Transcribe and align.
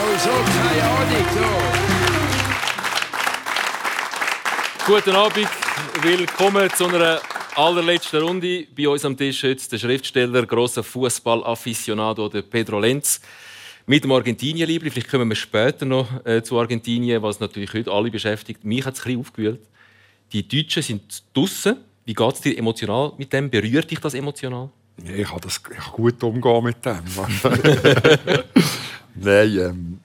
sowieso 0.00 0.30
keine 0.30 0.82
Ahnung. 0.82 1.26
So. 1.34 1.46
Guten 4.92 5.16
Abend, 5.16 5.48
willkommen 6.02 6.70
zu 6.74 6.86
einer 6.86 7.20
allerletzten 7.54 8.22
Runde. 8.22 8.66
Bei 8.76 8.88
uns 8.88 9.04
am 9.04 9.16
Tisch 9.16 9.42
heute 9.42 9.68
der 9.68 9.78
Schriftsteller, 9.78 10.46
grosser 10.46 10.82
Fußball-Afficionado 10.82 12.28
Pedro 12.28 12.80
Lenz. 12.80 13.20
Mit 13.86 14.04
dem 14.04 14.12
Argentinien-Liebling. 14.12 14.92
Vielleicht 14.92 15.10
kommen 15.10 15.28
wir 15.28 15.36
später 15.36 15.84
noch 15.84 16.24
äh, 16.24 16.42
zu 16.42 16.58
Argentinien, 16.58 17.22
was 17.22 17.40
natürlich 17.40 17.74
heute 17.74 17.90
alle 17.90 18.10
beschäftigt. 18.10 18.64
Mich 18.64 18.84
hat 18.84 18.94
es 18.94 19.00
ein 19.00 19.04
bisschen 19.04 19.20
aufgewühlt. 19.20 19.60
Die 20.32 20.46
Deutschen 20.46 20.82
sind 20.82 21.22
draußen. 21.34 21.76
Wie 22.04 22.14
geht 22.14 22.34
es 22.34 22.40
dir 22.40 22.56
emotional 22.56 23.12
mit 23.18 23.32
dem? 23.32 23.50
Berührt 23.50 23.90
dich 23.90 23.98
das 23.98 24.14
emotional? 24.14 24.70
Ja, 25.02 25.14
ich 25.14 25.28
kann 25.28 25.40
das 25.40 25.56
ich 25.56 25.62
kann 25.62 25.92
gut 25.92 26.22
umgehen 26.22 26.64
mit 26.64 26.84
dem. 26.84 27.02
Nein, 29.14 29.58
ähm, 29.58 30.00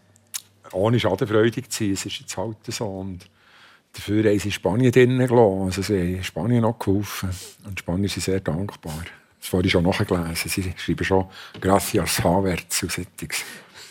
ohne 0.72 1.00
schadenfreudig 1.00 1.70
zu 1.70 1.84
sein, 1.84 1.94
es 1.94 2.06
ist 2.06 2.20
jetzt 2.20 2.38
halt 2.38 2.58
so. 2.68 2.86
Und 2.86 3.30
dafür 3.94 4.24
haben 4.24 4.40
sie 4.40 4.52
Spanien 4.52 4.92
drinnen 4.92 5.28
gelassen. 5.28 5.64
Also 5.64 5.82
sie 5.82 6.16
haben 6.16 6.24
Spanien 6.24 6.62
noch 6.62 6.80
geholfen. 6.80 7.30
Und 7.66 7.80
Spanier 7.80 8.10
sind 8.10 8.24
sehr 8.24 8.40
dankbar. 8.40 9.04
Das 9.40 9.54
habe 9.54 9.66
ich 9.66 9.72
schon 9.72 9.84
nachgelesen. 9.84 10.50
Sie 10.50 10.74
schreiben 10.76 11.06
schon 11.06 11.26
«Gracias 11.62 12.24
Havertz» 12.24 12.84
und 12.84 12.92
solches. 12.92 13.46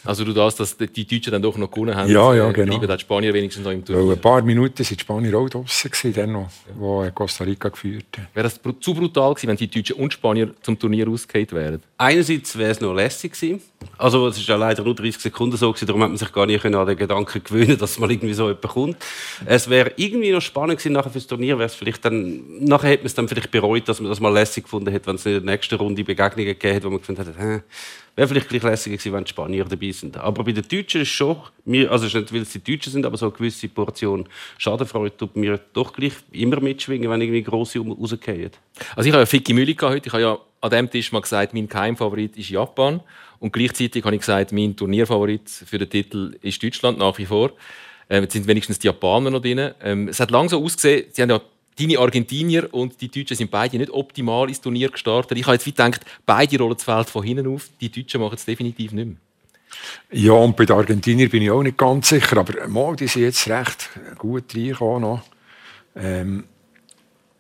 Also 0.04 0.24
du 0.24 0.32
das, 0.32 0.56
dass 0.56 0.76
die 0.76 1.06
Deutschen 1.06 1.32
dann 1.32 1.42
doch 1.42 1.56
noch 1.56 1.70
gewonnen 1.70 1.94
haben. 1.94 2.10
Ja, 2.10 2.34
ja, 2.34 2.50
genau. 2.52 2.78
Bleiben 2.78 2.96
die 2.96 3.00
Spanier 3.00 3.32
wenigstens 3.34 3.64
noch 3.64 3.72
im 3.72 3.84
Turnier. 3.84 4.06
Weil 4.06 4.14
ein 4.14 4.20
paar 4.20 4.42
Minuten 4.42 4.78
waren 4.78 4.86
die 4.88 5.00
Spanier 5.00 5.38
auch 5.38 5.48
draußen, 5.48 6.12
dann 6.14 6.32
noch, 6.32 6.48
wo 6.76 7.08
Costa 7.14 7.44
Rica 7.44 7.68
geführt 7.68 8.06
hat. 8.16 8.34
Wäre 8.34 8.44
das 8.44 8.60
zu 8.80 8.94
brutal 8.94 9.34
gewesen, 9.34 9.48
wenn 9.48 9.56
die 9.56 9.68
Deutschen 9.68 9.96
und 9.96 10.12
Spanier 10.12 10.50
zum 10.62 10.78
Turnier 10.78 11.08
ausgefallen 11.08 11.50
wären? 11.52 11.82
Einerseits 11.96 12.56
wäre 12.58 12.70
es 12.70 12.80
noch 12.80 12.94
lässig 12.94 13.32
gewesen. 13.32 13.62
Also 13.98 14.28
es 14.28 14.36
war 14.48 14.56
ja 14.56 14.68
leider 14.68 14.82
nur 14.82 14.94
30 14.94 15.20
Sekunden 15.20 15.56
so, 15.56 15.70
gewesen, 15.70 15.86
darum 15.86 16.02
hat 16.02 16.08
man 16.08 16.16
sich 16.16 16.32
gar 16.32 16.46
nicht 16.46 16.64
an 16.64 16.86
den 16.86 16.96
Gedanken 16.96 17.42
gewöhnen 17.42 17.78
dass 17.78 17.98
mal 17.98 18.10
irgendwie 18.10 18.34
so 18.34 18.48
jemand 18.48 18.62
kommt. 18.62 18.96
Es 19.44 19.68
wäre 19.68 19.92
irgendwie 19.96 20.32
noch 20.32 20.40
spannend 20.40 20.78
gewesen 20.78 20.94
nachher 20.94 21.10
fürs 21.10 21.26
Turnier, 21.26 21.58
wäre 21.58 21.66
es 21.66 21.74
vielleicht 21.74 22.04
dann, 22.04 22.42
nachher 22.60 22.90
hätte 22.90 23.02
man 23.02 23.06
es 23.06 23.14
dann 23.14 23.28
vielleicht 23.28 23.50
bereut, 23.50 23.88
dass 23.88 24.00
man 24.00 24.08
das 24.08 24.20
mal 24.20 24.32
lässig 24.32 24.64
gefunden 24.64 24.90
hätte, 24.90 25.06
wenn 25.06 25.16
es 25.16 25.26
in 25.26 25.32
der 25.32 25.40
nächsten 25.42 25.76
Runde 25.76 26.04
Begegnungen 26.04 26.46
gegeben 26.46 26.74
hätte, 26.74 26.86
wo 26.86 26.90
man 26.90 27.00
gefunden 27.00 27.26
hat, 27.26 27.38
hä, 27.38 27.60
Wäre 28.16 28.28
vielleicht 28.28 28.48
gleich 28.48 28.62
lässiger 28.62 28.96
gewesen, 28.96 29.12
wenn 29.12 29.24
die 29.24 29.30
Spanier 29.30 29.64
dabei 29.64 29.90
sind. 29.90 30.16
Aber 30.16 30.44
bei 30.44 30.52
den 30.52 30.66
Deutschen 30.66 31.02
ist 31.02 31.08
schon, 31.08 31.36
also 31.88 32.06
es 32.06 32.14
ist 32.14 32.14
nicht, 32.14 32.32
weil 32.32 32.42
es 32.42 32.52
die 32.52 32.62
Deutschen 32.62 32.92
sind, 32.92 33.06
aber 33.06 33.16
so 33.16 33.26
eine 33.26 33.34
gewisse 33.34 33.68
Portion 33.68 34.28
Schadenfreude 34.56 35.16
tut 35.16 35.34
mir 35.36 35.58
doch 35.72 35.92
gleich 35.92 36.12
immer 36.30 36.60
mitschwingen, 36.60 37.10
wenn 37.10 37.20
irgendwie 37.20 37.42
grosse 37.42 37.80
rausgehen. 37.80 38.52
Also 38.94 39.08
ich 39.08 39.12
habe 39.12 39.22
ja 39.22 39.26
Ficky 39.26 39.52
Mülli 39.52 39.74
heute. 39.80 40.06
Ich 40.06 40.12
habe 40.12 40.22
ja 40.22 40.38
an 40.60 40.70
dem 40.70 40.90
Tisch 40.90 41.10
mal 41.10 41.22
gesagt, 41.22 41.54
mein 41.54 41.68
Keimfavorit 41.68 42.36
ist 42.36 42.50
Japan. 42.50 43.00
Und 43.40 43.52
gleichzeitig 43.52 44.04
habe 44.04 44.14
ich 44.14 44.20
gesagt, 44.20 44.52
mein 44.52 44.76
Turnierfavorit 44.76 45.50
für 45.50 45.78
den 45.78 45.90
Titel 45.90 46.36
ist 46.40 46.62
Deutschland 46.62 46.98
nach 46.98 47.18
wie 47.18 47.26
vor. 47.26 47.52
Ähm, 48.08 48.22
jetzt 48.22 48.34
sind 48.34 48.46
wenigstens 48.46 48.78
die 48.78 48.86
Japaner 48.86 49.30
noch 49.30 49.42
drin. 49.42 49.72
Ähm, 49.82 50.08
es 50.08 50.20
hat 50.20 50.30
langsam 50.30 50.62
ausgesehen, 50.62 51.06
sie 51.10 51.22
haben 51.22 51.30
ja 51.30 51.40
deine 51.78 51.98
Argentinier 51.98 52.72
und 52.72 53.00
die 53.00 53.10
Deutschen 53.10 53.36
sind 53.36 53.50
beide 53.50 53.78
nicht 53.78 53.90
optimal 53.90 54.48
ins 54.48 54.60
Turnier 54.60 54.90
gestartet. 54.90 55.36
Ich 55.38 55.46
habe 55.46 55.56
jetzt 55.56 55.64
gedacht, 55.64 56.00
beide 56.24 56.58
rollen 56.58 56.74
das 56.74 56.84
Feld 56.84 57.10
von 57.10 57.24
hinten 57.24 57.46
auf. 57.46 57.68
Die 57.80 57.90
Deutschen 57.90 58.20
machen 58.20 58.34
es 58.34 58.44
definitiv 58.44 58.92
nicht 58.92 59.06
mehr. 59.06 59.16
Ja, 60.12 60.32
und 60.32 60.56
bei 60.56 60.64
den 60.64 60.76
Argentiniern 60.76 61.30
bin 61.30 61.42
ich 61.42 61.50
auch 61.50 61.62
nicht 61.62 61.76
ganz 61.76 62.08
sicher. 62.08 62.36
Aber 62.38 62.68
mal, 62.68 62.94
die 62.96 63.08
sind 63.08 63.22
jetzt 63.22 63.48
recht 63.48 63.90
gut 64.18 64.54
reingekommen. 64.54 65.20
Ähm, 65.96 66.44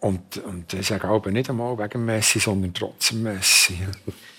und, 0.00 0.36
und 0.38 0.72
ich 0.74 0.86
sage 0.86 1.08
aber 1.08 1.30
nicht 1.30 1.48
einmal 1.48 1.78
wegen 1.78 2.04
Messi, 2.04 2.38
sondern 2.38 2.74
trotzdem 2.74 3.22
Messi. 3.22 3.78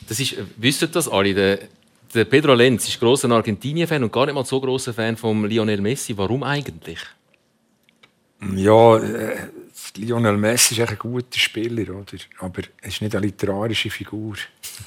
Das 0.08 0.20
ist, 0.20 0.36
wissen 0.58 0.92
das 0.92 1.08
alle? 1.08 1.34
Der, 1.34 1.60
der 2.14 2.26
Pedro 2.26 2.54
Lenz 2.54 2.88
ist 2.88 3.00
großer 3.00 3.30
Argentinien-Fan 3.32 4.04
und 4.04 4.14
gar 4.14 4.26
nicht 4.26 4.36
mal 4.36 4.46
so 4.46 4.62
großer 4.62 4.94
Fan 4.94 5.18
von 5.18 5.50
Lionel 5.50 5.82
Messi. 5.82 6.16
Warum 6.18 6.44
eigentlich? 6.44 7.00
Ja, 8.54 8.98
äh, 8.98 9.38
Lionel 9.98 10.38
Messi 10.38 10.80
ist 10.80 10.90
ein 10.90 10.98
guter 10.98 11.40
Spieler, 11.40 11.84
oder? 11.94 12.06
aber 12.40 12.62
er 12.82 12.88
ist 12.88 13.02
nicht 13.02 13.16
eine 13.16 13.26
literarische 13.26 13.90
Figur. 13.90 14.36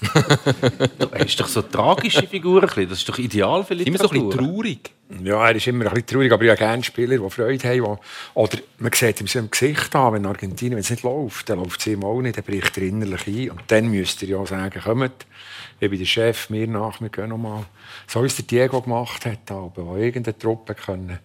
er 1.12 1.26
ist 1.26 1.40
doch 1.40 1.48
so 1.48 1.60
eine 1.60 1.70
tragische 1.70 2.26
Figur. 2.26 2.60
Das 2.60 2.76
ist 2.76 3.08
doch 3.08 3.18
ideal 3.18 3.64
für 3.64 3.74
Literatur. 3.74 4.12
Immer 4.12 4.20
so 4.20 4.24
ein 4.24 4.28
bisschen 4.28 4.46
traurig. 4.46 4.90
Ja, 5.24 5.48
er 5.48 5.56
ist 5.56 5.66
immer 5.66 5.86
ein 5.86 5.94
bisschen 5.94 6.06
traurig, 6.06 6.32
aber 6.32 6.44
ich 6.44 6.50
habe 6.50 6.58
gerne 6.58 6.84
Spieler, 6.84 7.16
die 7.16 7.30
Freude 7.30 7.68
haben. 7.68 7.74
Die, 7.74 7.80
oder 8.34 8.58
man 8.78 8.92
sieht 8.92 9.20
ihm 9.20 9.26
so 9.26 9.38
im 9.38 9.50
Gesicht 9.50 9.94
an, 9.96 10.12
wenn 10.12 10.26
Argentinien 10.26 10.74
wenn 10.74 10.80
es 10.80 10.90
nicht 10.90 11.02
läuft, 11.02 11.48
dann 11.48 11.58
läuft 11.58 11.80
es 11.80 11.86
ihm 11.86 12.04
auch 12.04 12.20
nicht, 12.20 12.36
dann 12.36 12.44
bricht 12.44 12.76
er 12.76 12.82
innerlich 12.84 13.26
ein. 13.26 13.50
Und 13.52 13.62
dann 13.68 13.88
müsst 13.88 14.22
ihr 14.22 14.28
ja 14.28 14.44
sagen, 14.44 14.80
kommt, 14.82 15.26
ich 15.80 15.88
bin 15.88 15.98
der 15.98 16.06
Chef, 16.06 16.50
mir 16.50 16.66
nach, 16.66 17.00
wir 17.00 17.08
gehen 17.08 17.30
nochmal. 17.30 17.64
So 18.06 18.22
wie 18.22 18.26
es 18.26 18.36
der 18.36 18.44
Diego 18.44 18.82
gemacht 18.82 19.24
hat, 19.24 19.50
wo 19.50 19.96
irgendeine 19.96 20.36
Truppe 20.36 20.74
können 20.74 21.18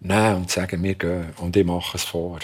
nehmen 0.00 0.36
und 0.36 0.50
sagen, 0.50 0.82
wir 0.82 0.94
gehen 0.94 1.32
und 1.38 1.56
ich 1.56 1.64
mache 1.64 1.96
es 1.96 2.04
vor. 2.04 2.38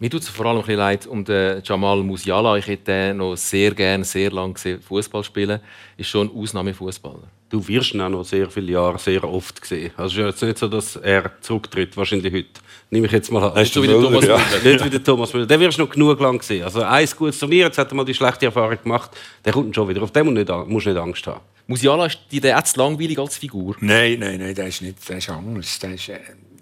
Mir 0.00 0.10
tut 0.10 0.22
es 0.22 0.28
vor 0.28 0.46
allem 0.46 0.58
ein 0.58 0.62
bisschen 0.62 0.78
leid 0.78 1.06
um 1.06 1.24
den 1.24 1.62
Jamal 1.64 2.02
Musiala. 2.02 2.56
Ich 2.56 2.66
hätte 2.66 3.10
ihn 3.10 3.16
noch 3.18 3.36
sehr 3.36 3.70
gerne, 3.70 4.04
sehr 4.04 4.30
lange 4.30 4.54
Fußball 4.86 5.22
spielen. 5.22 5.60
Ist 5.96 6.08
schon 6.08 6.28
ein 6.28 6.36
Ausnahmefußballer. 6.36 7.22
Du 7.48 7.66
wirst 7.68 7.94
ihn 7.94 8.00
auch 8.00 8.08
noch 8.08 8.24
sehr 8.24 8.50
viele 8.50 8.72
Jahre 8.72 8.98
sehr 8.98 9.22
oft 9.22 9.64
sehen. 9.64 9.92
Also 9.96 10.22
es 10.22 10.34
ist 10.34 10.42
jetzt 10.42 10.42
nicht 10.42 10.58
so, 10.58 10.68
dass 10.68 10.96
er 10.96 11.30
zurücktritt, 11.40 11.96
wahrscheinlich 11.96 12.34
heute. 12.34 12.48
Nehme 12.90 13.06
ich 13.06 13.12
jetzt 13.12 13.30
mal 13.30 13.44
an. 13.44 13.54
Hast 13.54 13.74
du 13.76 13.82
wie 13.82 13.86
der 13.86 14.00
Thomas 14.00 14.26
ja. 14.26 14.36
Nicht 14.36 14.84
wie 14.84 14.90
der 14.90 15.04
Thomas 15.04 15.32
Müller. 15.32 15.46
Den 15.46 15.60
wirst 15.60 15.78
du 15.78 15.82
noch 15.82 15.90
genug 15.90 16.20
lang 16.20 16.42
sehen. 16.42 16.64
Also 16.64 16.82
ein 16.82 17.08
gutes 17.16 17.38
Turnier, 17.38 17.66
jetzt 17.66 17.78
hat 17.78 17.90
er 17.90 17.94
mal 17.94 18.04
die 18.04 18.14
schlechte 18.14 18.46
Erfahrung 18.46 18.76
gemacht. 18.82 19.10
Der 19.44 19.52
kommt 19.52 19.74
schon 19.74 19.88
wieder. 19.88 20.02
Auf 20.02 20.10
den 20.10 20.26
musst 20.26 20.86
du 20.86 20.90
nicht, 20.90 20.98
Angst 20.98 21.26
haben. 21.26 21.40
Musiala 21.66 22.06
ist 22.06 22.18
dir 22.30 22.42
jetzt 22.42 22.76
langweilig 22.76 23.18
als 23.18 23.36
Figur? 23.38 23.76
Nein, 23.80 24.18
nein, 24.18 24.38
nein, 24.38 24.54
der 24.54 24.66
ist 24.66 24.82
nicht. 24.82 25.08
Der 25.08 25.18
ist 25.18 25.30
anders. 25.30 25.78
Der 25.78 25.94
ist, 25.94 26.10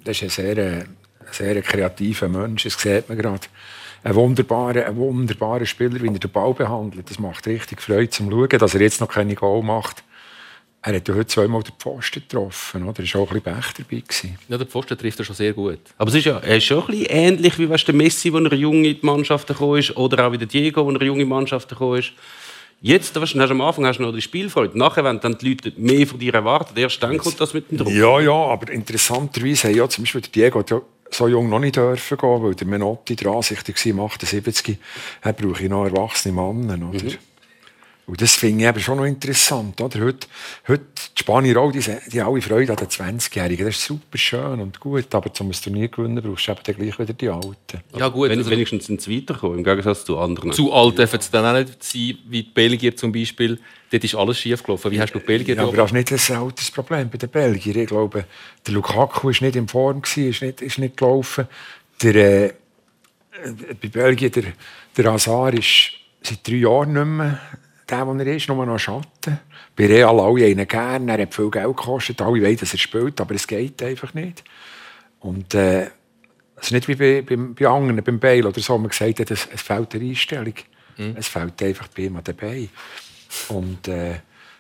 der 0.05 0.13
ist 0.13 0.23
ein 0.23 0.29
sehr 0.29 0.59
äh, 0.59 0.85
sehr 1.35 1.61
kreativer 1.63 2.29
Mensch, 2.29 2.65
das 2.65 2.81
sieht 2.81 3.09
man 3.09 3.19
gerade. 3.19 3.47
Ein 4.05 4.15
wunderbarer, 4.17 4.87
ein 4.87 4.97
wunderbarer 4.97 5.65
Spieler, 5.65 6.03
wie 6.03 6.09
er 6.09 6.19
den 6.19 6.31
Ball 6.31 6.53
behandelt. 6.55 7.09
Das 7.09 7.21
macht 7.21 7.47
richtig 7.47 7.81
Freude 7.81 8.11
zum 8.11 8.31
Schauen, 8.31 8.49
dass 8.49 8.75
er 8.75 8.81
jetzt 8.81 9.01
noch 9.01 9.09
keine 9.09 9.35
Goal 9.37 9.63
macht. 9.63 10.03
Er 10.85 10.97
hat 10.97 11.07
ja 11.07 11.15
heute 11.15 11.29
zweimal 11.29 11.63
den 11.63 11.75
Pfosten 11.79 12.21
getroffen. 12.21 12.83
Oder? 12.83 13.05
Er 13.05 13.15
war 13.15 13.21
auch 13.21 13.31
ein 13.31 13.41
bisschen 13.41 13.55
Pech 13.55 13.73
dabei. 13.79 14.35
Ja, 14.49 14.59
der 14.59 14.67
Pfosten 14.67 14.99
trifft 14.99 15.21
er 15.21 15.25
schon 15.25 15.37
sehr 15.37 15.53
gut. 15.53 15.79
Aber 15.97 16.11
es 16.11 16.17
ist 16.17 16.25
ja, 16.25 16.39
er 16.39 16.57
ist 16.57 16.65
schon 16.65 16.81
ein 16.81 16.87
bisschen 16.89 17.07
ähnlich 17.07 17.57
wie 17.61 17.71
weißt, 17.71 17.87
der 17.87 17.95
Messi, 17.95 18.33
als 18.35 18.51
er 18.51 18.59
jung 18.59 18.85
in 18.85 18.99
die 18.99 19.07
Mannschaft 19.07 19.47
gekommen 19.47 19.79
ist. 19.79 19.97
Oder 19.97 20.27
auch 20.27 20.33
wie 20.33 20.39
der 20.39 20.49
Diego, 20.49 20.89
als 20.89 20.99
er 20.99 21.07
jung 21.07 21.21
in 21.21 21.29
Mannschaft 21.29 21.69
gekommen 21.69 22.01
ist. 22.01 22.13
Jetzt, 22.85 23.17
hast 23.17 23.35
du 23.35 23.41
am 23.41 23.61
Anfang 23.61 23.87
hast 23.87 23.99
du 23.99 24.03
noch 24.03 24.13
die 24.13 24.21
Spielfreude. 24.21 24.77
Nachher, 24.77 25.05
wenn 25.05 25.21
dann 25.21 25.39
die 25.39 25.51
Leute 25.51 25.73
mehr 25.77 26.05
von 26.05 26.19
dir 26.19 26.35
erwarten, 26.35 26.77
erst 26.77 27.01
dann 27.01 27.17
kommt 27.17 27.41
das 27.41 27.55
mit 27.55 27.71
dem 27.71 27.79
Druck. 27.79 27.93
Ja, 27.93 28.19
ja, 28.19 28.33
aber 28.33 28.73
interessanterweise 28.73 29.71
ja 29.71 29.89
zum 29.89 30.03
Beispiel 30.03 30.21
der 30.23 30.31
Diego 30.31 30.65
so 31.09 31.29
jung 31.29 31.49
noch 31.49 31.61
nicht 31.61 31.77
dürfen 31.77 32.19
gehen, 32.19 32.43
weil 32.43 32.55
der 32.57 32.67
Menotti 32.67 33.15
der 33.15 33.31
Ansicht 33.31 33.69
war, 33.69 33.87
im 33.87 34.01
78, 34.01 34.79
er 35.21 35.33
brauche 35.33 35.63
ich 35.63 35.71
noch 35.71 35.85
erwachsene 35.85 36.35
Männer. 36.35 36.89
Oder? 36.89 37.05
Mhm. 37.05 37.19
Und 38.05 38.21
das 38.21 38.35
finde 38.35 38.65
ich 38.65 38.69
eben 38.69 38.81
schon 38.81 38.99
noch 38.99 39.05
interessant. 39.05 39.81
Oder? 39.81 40.01
Heute, 40.01 40.27
heute 40.67 40.83
die 41.17 41.21
Spanier 41.21 41.57
auch, 41.59 41.71
die, 41.71 41.79
die 41.79 42.21
haben 42.21 42.33
alle 42.33 42.43
Freude 42.43 42.73
an 42.73 42.77
den 42.77 42.89
20-Jährigen. 42.89 43.65
Das 43.65 43.77
ist 43.77 43.85
super 43.85 44.19
schön 44.19 44.61
und 44.61 44.81
gut, 44.81 45.15
aber 45.15 45.31
um 45.39 45.47
ein 45.47 45.53
Turnier 45.53 45.89
gewinnen, 45.89 46.21
brauchst 46.21 46.49
du 46.49 46.53
eben 46.53 46.61
dann 46.65 46.75
gleich 46.75 46.99
wieder 46.99 47.13
die 47.13 47.29
Alten. 47.29 47.81
Ja 47.97 48.09
gut, 48.09 48.29
Wenn, 48.29 48.39
also, 48.39 48.51
wenigstens 48.51 48.89
ins 48.89 49.09
Weiterkommen, 49.09 49.59
im 49.59 49.65
Gegensatz 49.65 50.05
zu 50.05 50.19
anderen. 50.19 50.51
Zu 50.53 50.73
alt 50.73 50.99
dürfen 50.99 51.21
sie 51.21 51.31
dann 51.31 51.47
auch 51.47 51.59
nicht 51.59 51.83
sein, 51.83 52.19
wie 52.29 52.43
die 52.43 52.51
Belgier 52.51 52.97
zum 52.97 53.13
Beispiel. 53.13 53.61
Dort 53.93 54.03
ist 54.03 54.15
alles 54.17 54.39
schief 54.41 54.63
gelaufen. 54.65 54.91
Wie 54.91 55.01
hast 55.01 55.15
du 55.15 55.21
die 55.21 55.27
Belgier 55.27 55.55
ja, 55.55 55.63
aber 55.63 55.77
das 55.77 55.93
ist 55.93 56.11
nicht 56.11 56.31
ein 56.31 56.37
altes 56.37 56.71
Problem 56.73 57.09
bei 57.09 57.19
den 57.19 57.29
Belgiern. 57.29 57.79
Ich 57.79 57.87
glaube, 57.87 58.25
der 58.67 58.75
Lukaku 58.75 59.29
war 59.29 59.31
nicht 59.31 59.55
in 59.55 59.69
Form, 59.69 60.03
ist 60.03 60.43
nicht, 60.43 60.61
ist 60.61 60.79
nicht 60.79 60.97
gelaufen. 60.97 61.47
Der, 62.03 62.15
äh, 62.17 62.53
bei 63.81 63.89
Belgien, 63.89 64.33
der, 64.33 64.45
der 64.97 65.13
Hazard 65.13 65.55
ist 65.55 65.93
seit 66.21 66.47
drei 66.47 66.57
Jahren 66.57 66.93
nicht 66.95 67.05
mehr 67.05 67.41
der, 67.93 68.15
der 68.15 68.27
er 68.27 68.37
ist, 68.37 68.49
nur 68.49 68.65
noch 68.65 68.79
Schatten. 68.79 69.39
Bei 69.77 69.87
Real 69.87 70.19
alle 70.19 70.47
einen 70.47 70.67
gerne, 70.67 71.13
er 71.13 71.23
hat 71.23 71.35
viel 71.35 71.51
Geld 71.51 71.77
gekostet, 71.77 72.21
alle 72.21 72.43
wollen, 72.43 72.57
dass 72.57 72.73
er 72.73 72.79
spielt, 72.79 73.21
aber 73.21 73.35
es 73.35 73.47
geht 73.47 73.83
einfach 73.83 74.15
nicht. 74.15 74.43
Und 75.21 75.55
äh, 75.55 75.91
es 76.57 76.67
ist 76.67 76.73
nicht 76.73 76.89
wie 76.89 76.95
bei, 76.95 77.23
bei, 77.23 77.37
bei 77.37 77.67
anderen, 77.67 78.03
beim 78.03 78.19
Bale 78.19 78.49
oder 78.49 78.61
so, 78.61 78.79
man 78.79 78.89
gesagt 78.89 79.21
hat, 79.21 79.31
es, 79.31 79.49
es 79.53 79.63
fehlt 79.63 79.95
eine 79.95 80.05
Einstellung. 80.05 80.55
Mhm. 80.97 81.15
Es 81.17 81.29
fehlt 81.29 81.63
einfach 81.63 81.89
bei 81.89 82.03
ihm 82.05 82.19
dabei. 82.23 82.69
Und 83.49 83.89
äh, 83.89 84.17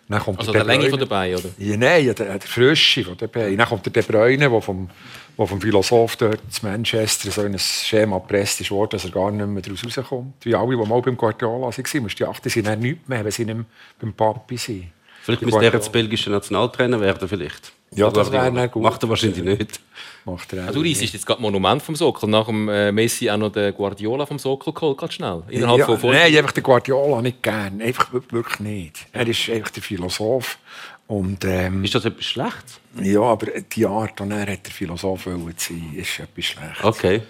dann 0.09 0.21
kommt 0.21 0.41
also 0.41 0.53
der, 0.53 0.65
der 0.65 0.77
Länge 0.77 0.91
von 0.91 0.99
dabei, 0.99 1.35
oder? 1.37 1.49
Ja, 1.59 1.77
nein, 1.77 2.05
der, 2.05 2.15
der 2.15 2.41
Frische 2.41 3.05
von 3.05 3.17
dabei. 3.17 3.55
Dann 3.55 3.67
kommt 3.67 3.87
der 3.87 3.93
De 3.93 4.03
Bruyne, 4.03 4.51
der 4.51 4.61
vom, 4.61 4.91
wo 5.37 5.47
vom 5.47 5.61
Philosoph 5.61 6.17
dort 6.17 6.41
in 6.41 6.69
Manchester 6.69 7.31
so 7.31 7.43
ein 7.43 7.59
Schema 7.59 8.19
gepresst 8.19 8.61
ist 8.61 8.71
worden, 8.71 8.91
dass 8.91 9.05
er 9.05 9.11
gar 9.11 9.31
nicht 9.31 9.47
mehr 9.47 9.63
daraus 9.63 9.85
rauskommt. 9.85 10.35
Wie 10.45 10.55
alle, 10.55 10.77
die 10.77 10.89
mal 10.89 11.01
beim 11.01 11.17
Guardiola 11.17 11.67
waren, 11.67 12.03
musst 12.03 12.21
du 12.21 12.27
achten, 12.27 12.49
sie 12.49 12.61
sind 12.61 12.81
nicht 12.81 13.09
mehr, 13.09 13.25
wenn 13.25 13.33
sie 13.33 13.45
nicht 13.45 13.65
beim 14.01 14.13
Papi 14.13 14.57
sind. 14.57 14.87
Vielleicht 15.23 15.43
müsste 15.43 15.65
er 15.65 15.73
jetzt 15.73 15.93
belgischer 15.93 16.31
Nationaltrainer 16.31 17.01
werden, 17.01 17.29
vielleicht. 17.29 17.73
Ja, 17.95 18.11
das 18.11 18.33
wäre 18.33 18.69
gut. 18.69 18.83
Macht 18.83 19.03
er 19.03 19.09
wahrscheinlich 19.09 19.43
nicht. 19.43 19.81
Macht 20.25 20.53
er 20.53 20.69
auch 20.69 20.73
du 20.73 20.81
reissest 20.81 21.13
jetzt 21.13 21.27
gerade 21.27 21.43
Monument 21.43 21.83
vom 21.83 21.95
Sockel. 21.95 22.29
Nach 22.29 22.47
dem 22.47 22.69
äh, 22.69 22.91
Messi 22.91 23.29
auch 23.29 23.37
noch 23.37 23.51
den 23.51 23.75
Guardiola 23.75 24.25
vom 24.25 24.39
Sockel 24.39 24.73
geholt, 24.73 24.99
ganz 24.99 25.15
schnell. 25.15 25.43
Innerhalb 25.49 25.79
ja, 25.79 25.97
von 25.97 26.11
nein, 26.11 26.37
einfach 26.37 26.53
den 26.53 26.63
Guardiola 26.63 27.21
nicht 27.23 27.43
gern. 27.43 27.81
Einfach 27.83 28.13
wirklich 28.13 28.61
nicht. 28.61 29.07
Er 29.13 29.27
ist 29.27 29.49
einfach 29.51 29.71
der 29.71 29.83
Philosoph. 29.83 30.59
Und, 31.07 31.45
ähm, 31.45 31.85
Ist 31.85 31.95
das 31.95 32.05
etwas 32.07 32.25
Schlechtes? 32.25 32.81
ja, 33.03 33.21
aber 33.21 33.47
die 33.61 33.87
Art, 33.87 34.21
und 34.21 34.31
er 34.31 34.51
hat 34.53 34.65
der 34.65 34.73
Philosoph 34.73 35.27
wollen 35.27 35.55
sein, 35.57 35.95
ist 35.95 36.19
etwas 36.19 36.45
schlecht. 36.45 36.83
Okay. 36.83 37.23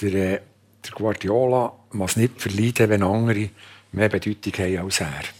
Der, 0.00 0.14
äh, 0.14 0.40
der 0.84 0.92
Guardiola 0.94 1.72
muss 1.92 2.16
nicht 2.16 2.40
verleiden, 2.40 2.90
wenn 2.90 3.02
andere 3.02 3.48
mehr 3.92 4.08
Bedeutung 4.08 4.52
haben 4.52 4.78
als 4.78 5.00
er. 5.00 5.39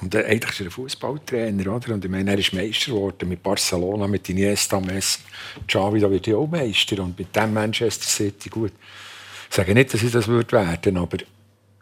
Und 0.00 0.14
eigentlich 0.16 0.50
ist 0.50 0.60
er 0.60 0.66
ein 0.66 0.70
Fußballtrainer, 0.70 1.74
oder? 1.74 1.94
Und 1.94 2.04
ich 2.04 2.10
meine, 2.10 2.32
er 2.32 2.38
ist 2.38 2.52
Meister 2.52 2.92
geworden 2.92 3.28
mit 3.28 3.42
Barcelona, 3.42 4.06
mit 4.06 4.28
Iniesta, 4.28 4.80
Messi, 4.80 5.20
Xavi, 5.66 6.00
da 6.00 6.10
wird 6.10 6.28
er 6.28 6.38
auch 6.38 6.46
Meister. 6.46 7.02
Und 7.02 7.18
mit 7.18 7.34
dem 7.34 7.52
Manchester 7.54 8.06
City, 8.06 8.48
gut. 8.48 8.72
Ich 9.48 9.56
sage 9.56 9.74
nicht, 9.74 9.94
dass 9.94 10.02
ich 10.02 10.10
das 10.12 10.26
würde 10.26 10.52
werden, 10.52 10.96
aber, 10.96 11.18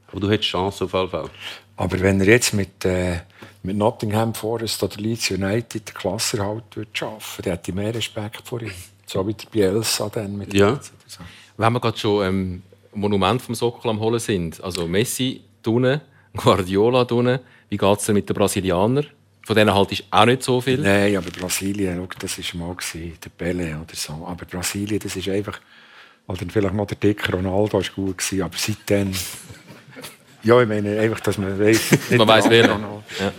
Aber 0.08 0.20
du 0.20 0.30
hättest 0.30 0.50
Chance 0.50 0.84
auf 0.84 0.92
jeden 0.92 1.08
Fall. 1.08 1.30
aber 1.76 2.00
wenn 2.00 2.20
er 2.20 2.26
jetzt 2.26 2.52
mit, 2.52 2.84
äh, 2.84 3.20
mit 3.62 3.76
Nottingham 3.76 4.34
Forest 4.34 4.82
oder 4.82 4.96
Leeds 4.96 5.30
United 5.30 5.88
den 5.88 5.94
Klasserhalt 5.94 6.64
würde 6.74 6.90
schaffen, 6.92 7.42
dann 7.42 7.52
hätte 7.52 7.70
ich 7.70 7.74
mehr 7.74 7.94
Respekt 7.94 8.42
vor 8.46 8.60
ihm. 8.60 8.72
So 9.06 9.26
wie 9.26 9.34
der 9.34 9.46
Bielsa 9.46 10.08
dann 10.08 10.36
mit 10.36 10.52
Ja. 10.54 10.78
Wenn 11.56 11.72
wir 11.72 11.80
gerade 11.80 11.98
schon 11.98 12.26
ähm, 12.26 12.62
Monument 12.94 13.40
vom 13.40 13.54
Sockel 13.54 13.90
am 13.90 14.00
Holen 14.00 14.20
sind, 14.20 14.62
also 14.62 14.86
Messi 14.86 15.42
unten, 15.66 16.00
Guardiola 16.36 17.02
unten, 17.02 17.40
wie 17.68 17.76
geht 17.76 17.98
es 17.98 18.08
mit 18.08 18.28
den 18.28 18.34
Brasilianern? 18.34 19.06
Von 19.44 19.56
denen 19.56 19.74
halt 19.74 19.92
ist 19.92 20.04
auch 20.10 20.24
nicht 20.24 20.42
so 20.42 20.60
viel. 20.60 20.78
Nein, 20.78 21.16
aber 21.16 21.30
Brasilien, 21.30 21.96
schau, 21.96 22.18
das 22.18 22.38
war 22.38 22.60
mal 22.60 22.76
der 23.24 23.30
Pele 23.30 23.76
oder 23.76 23.94
so. 23.94 24.12
Aber 24.26 24.44
Brasilien, 24.44 25.00
das 25.00 25.16
ist 25.16 25.28
einfach. 25.28 25.60
Oder 26.28 26.46
vielleicht 26.48 26.74
noch 26.74 26.86
der 26.86 26.96
dicke 26.96 27.32
Ronaldo 27.32 27.72
war 27.72 27.82
gut 27.94 28.18
gewesen, 28.18 28.42
aber 28.42 28.56
seitdem. 28.56 29.12
Ja, 30.44 30.60
ich 30.60 30.66
meine 30.66 30.98
einfach, 30.98 31.20
dass 31.20 31.38
man 31.38 31.56
weiß. 31.56 32.10
Man 32.16 32.26
weiß 32.26 32.50
wer. 32.50 32.66
Ja. 32.66 33.32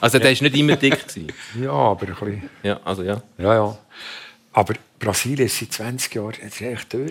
Also 0.00 0.18
der 0.18 0.34
war 0.34 0.42
nicht 0.42 0.56
immer 0.56 0.76
dick. 0.76 1.06
Gewesen. 1.06 1.30
Ja, 1.62 1.72
aber 1.72 2.06
ein 2.06 2.14
bisschen. 2.14 2.50
Ja, 2.62 2.80
also 2.82 3.02
ja. 3.02 3.22
Ja, 3.36 3.54
ja. 3.54 3.78
Aber 4.54 4.74
Brasilien 4.98 5.44
ist 5.46 5.58
seit 5.58 5.74
20 5.74 6.14
Jahren 6.14 6.40
echt 6.40 6.92
durch. 6.94 7.10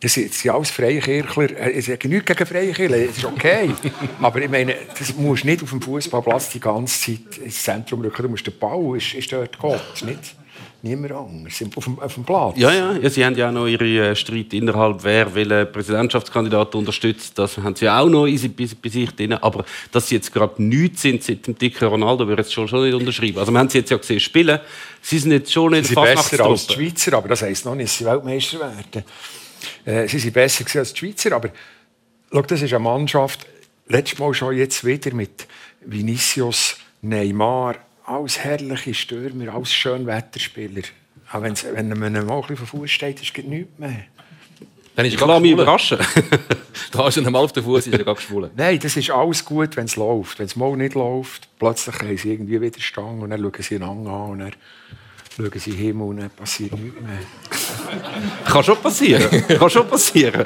Das 0.00 0.12
sind, 0.12 0.32
sind 0.32 0.50
alles 0.50 0.70
Freikirchler. 0.70 1.58
Äh, 1.58 1.70
Ich 1.78 1.86
sage 1.86 2.08
nichts 2.08 2.26
gegen 2.26 2.46
Freikirchler, 2.46 3.06
das 3.06 3.16
ist 3.16 3.24
okay. 3.24 3.70
Aber 4.20 4.40
ich 4.42 4.50
meine, 4.50 4.74
das 4.98 5.14
musst 5.16 5.44
nicht 5.44 5.62
auf 5.62 5.70
dem 5.70 5.80
Fußballplatz 5.80 6.50
die 6.50 6.60
ganze 6.60 7.00
Zeit 7.16 7.38
ins 7.38 7.62
Zentrum 7.62 8.02
rücken. 8.02 8.22
Du 8.22 8.28
musst 8.28 8.46
den 8.46 8.58
Ball, 8.58 8.96
ist, 8.96 9.14
ist 9.14 9.32
dort 9.32 9.58
Gott, 9.58 9.80
nicht 10.04 10.34
niemand 10.82 11.12
anders. 11.12 11.62
Auf 11.74 11.84
dem, 11.84 11.98
auf 11.98 12.14
dem 12.14 12.24
Platz. 12.24 12.54
Ja, 12.58 12.72
ja, 12.72 12.92
ja, 12.92 13.10
sie 13.10 13.24
haben 13.24 13.34
ja 13.36 13.48
auch 13.48 13.52
noch 13.52 13.66
ihre 13.66 14.10
äh, 14.10 14.14
Streit 14.14 14.52
innerhalb, 14.52 15.02
wer 15.02 15.34
welchen 15.34 15.72
Präsidentschaftskandidat 15.72 16.74
unterstützt. 16.76 17.36
Das 17.38 17.56
haben 17.56 17.74
sie 17.74 17.88
auch 17.88 18.06
noch 18.08 18.26
in 18.26 18.36
sich- 18.38 18.54
bei, 18.54 18.88
sich 18.88 19.10
drin. 19.10 19.32
Aber 19.32 19.64
dass 19.90 20.08
sie 20.08 20.16
jetzt 20.16 20.32
gerade 20.32 20.62
nichts 20.62 21.02
sind 21.02 21.24
seit 21.24 21.46
dem 21.46 21.58
dicken 21.58 21.88
Ronaldo, 21.88 22.28
würde 22.28 22.42
ich 22.42 22.46
jetzt 22.48 22.54
schon, 22.54 22.68
schon 22.68 22.84
nicht 22.84 22.94
unterschreiben. 22.94 23.38
Also 23.38 23.50
wir 23.50 23.58
haben 23.58 23.68
sie 23.70 23.78
jetzt 23.78 23.90
ja 23.90 23.96
gesehen 23.96 24.20
spielen. 24.20 24.60
Sie 25.02 25.18
sind 25.18 25.32
jetzt 25.32 25.52
schon 25.52 25.72
nicht 25.72 25.86
Sie 25.88 25.94
sind 25.94 26.04
besser 26.04 26.44
als 26.44 26.66
die. 26.68 26.74
Schweizer, 26.74 27.14
aber 27.16 27.28
das 27.30 27.42
heisst 27.42 27.64
noch 27.64 27.74
nicht, 27.74 27.88
dass 27.88 27.98
sie 27.98 28.04
Weltmeister 28.04 28.60
werden. 28.60 29.04
Äh, 29.84 30.08
sie 30.08 30.18
sind 30.18 30.34
besser 30.34 30.64
als 30.78 30.92
die 30.92 30.98
Schweizer, 30.98 31.32
aber 31.32 31.50
schau, 32.32 32.42
das 32.42 32.62
ist 32.62 32.72
eine 32.72 32.82
Mannschaft, 32.82 33.46
letztes 33.88 34.18
Mal 34.18 34.34
schon 34.34 34.56
jetzt 34.56 34.84
wieder 34.84 35.14
mit 35.14 35.46
Vinicius, 35.80 36.76
Neymar, 37.02 37.76
alles 38.04 38.38
herrliche 38.38 38.94
Stürmer, 38.94 39.54
alles 39.54 39.72
Schönwetterspieler. 39.72 40.82
Auch 41.32 41.42
wenn's, 41.42 41.64
wenn 41.64 41.88
man 41.88 42.12
mal 42.12 42.20
ein 42.20 42.40
bisschen 42.42 42.56
vor 42.56 42.66
Fuß 42.80 42.90
steht, 42.90 43.20
ist 43.20 43.36
es 43.36 43.44
nichts 43.44 43.78
mehr. 43.78 44.04
Dann 44.94 45.06
ist 45.06 45.14
Ich 45.14 45.20
er 45.20 45.26
lasse 45.26 45.40
mich 45.40 45.52
überraschen. 45.52 45.98
Da 46.92 47.04
hast 47.04 47.16
du 47.16 47.20
ihn 47.20 47.30
mal 47.30 47.40
auf 47.40 47.52
den 47.52 47.64
Fuß, 47.64 47.86
ist 47.86 47.92
er 47.92 48.04
gerade 48.04 48.16
geschwollen. 48.16 48.50
Nein, 48.56 48.78
das 48.78 48.96
ist 48.96 49.10
alles 49.10 49.44
gut, 49.44 49.76
wenn 49.76 49.86
es 49.86 49.96
läuft. 49.96 50.38
Wenn 50.38 50.46
es 50.46 50.56
mal 50.56 50.76
nicht 50.76 50.94
läuft, 50.94 51.48
plötzlich 51.58 51.96
haben 51.96 52.16
sie 52.16 52.32
irgendwie 52.32 52.60
wieder 52.60 52.80
Stange 52.80 53.22
und 53.22 53.30
dann 53.30 53.40
schauen 53.40 53.62
sie 53.62 53.76
einander 53.76 54.10
an 54.10 54.30
und 54.30 54.38
dann 54.38 54.52
schauen 55.36 55.50
sie 55.54 55.70
in 55.70 55.76
den 55.76 55.84
Himmel 55.86 56.08
und 56.08 56.16
dann 56.18 56.30
passiert 56.30 56.72
nichts 56.72 57.00
mehr. 57.00 57.18
Kann 58.44 58.64
schon 58.64 58.80
passieren. 58.80 59.46
Kann 59.46 59.70
schon 59.70 59.88
passieren. 59.88 60.44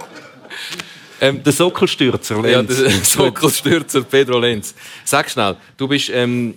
Ähm, 1.21 1.43
der 1.43 1.53
Sockelstürzer, 1.53 2.37
Ja, 2.37 2.61
Lenz. 2.61 2.77
der 2.79 2.91
Sockelstürzer 3.05 4.03
Pedro 4.03 4.39
Lenz. 4.39 4.75
Sag 5.05 5.31
schnell, 5.31 5.57
du 5.77 5.87
bist 5.87 6.11
ähm, 6.13 6.55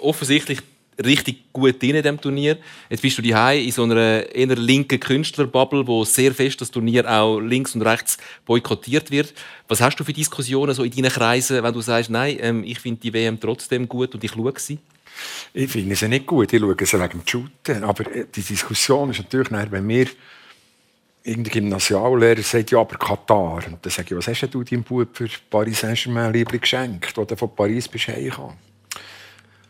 offensichtlich 0.00 0.60
richtig 1.04 1.52
gut 1.52 1.80
drin 1.80 1.94
in 1.96 2.02
diesem 2.02 2.20
Turnier. 2.20 2.58
Jetzt 2.90 3.02
bist 3.02 3.18
du 3.18 3.22
die 3.22 3.30
in 3.30 3.70
so 3.70 3.84
einer 3.84 4.34
eher 4.34 4.56
linken 4.56 4.98
Künstlerbubble, 4.98 5.86
wo 5.86 6.04
sehr 6.04 6.34
fest 6.34 6.60
das 6.60 6.70
Turnier 6.70 7.08
auch 7.08 7.38
links 7.38 7.74
und 7.74 7.82
rechts 7.82 8.18
boykottiert 8.46 9.10
wird. 9.10 9.32
Was 9.68 9.80
hast 9.80 9.96
du 10.00 10.04
für 10.04 10.12
Diskussionen 10.12 10.74
so 10.74 10.82
in 10.82 10.90
deinen 10.90 11.10
Kreisen, 11.12 11.62
wenn 11.62 11.72
du 11.74 11.80
sagst, 11.80 12.10
nein, 12.10 12.38
ähm, 12.40 12.64
ich 12.64 12.80
finde 12.80 13.00
die 13.00 13.12
WM 13.12 13.38
trotzdem 13.38 13.88
gut 13.88 14.14
und 14.14 14.24
ich 14.24 14.32
schaue 14.32 14.52
sie? 14.56 14.78
Ich 15.52 15.70
finde 15.70 15.96
sie 15.96 16.08
nicht 16.08 16.26
gut, 16.26 16.52
ich 16.52 16.60
schaue 16.60 16.76
sie 16.78 17.00
wegen 17.00 17.20
dem 17.20 17.22
Shooten. 17.26 17.84
Aber 17.84 18.14
äh, 18.14 18.26
die 18.34 18.42
Diskussion 18.42 19.10
ist 19.10 19.18
natürlich, 19.18 19.50
nachher, 19.50 19.72
wenn 19.72 19.86
mir 19.86 20.06
irgendein 21.22 21.52
Gymnasiallehrer 21.52 22.42
sagt, 22.42 22.70
ja, 22.70 22.80
aber 22.80 22.96
Katar. 22.96 23.62
Und 23.66 23.78
dann 23.82 23.90
sage 23.90 24.14
ich, 24.14 24.16
was 24.16 24.28
hast 24.28 24.54
du 24.54 24.62
deinem 24.64 24.82
Bub 24.82 25.16
für 25.16 25.28
Paris 25.50 25.80
Saint-Germain 25.80 26.32
Liebling 26.32 26.60
geschenkt, 26.60 27.16
wo 27.16 27.24
du 27.24 27.36
von 27.36 27.54
Paris 27.54 27.88
bist 27.88 28.08
heimgekommen? 28.08 28.56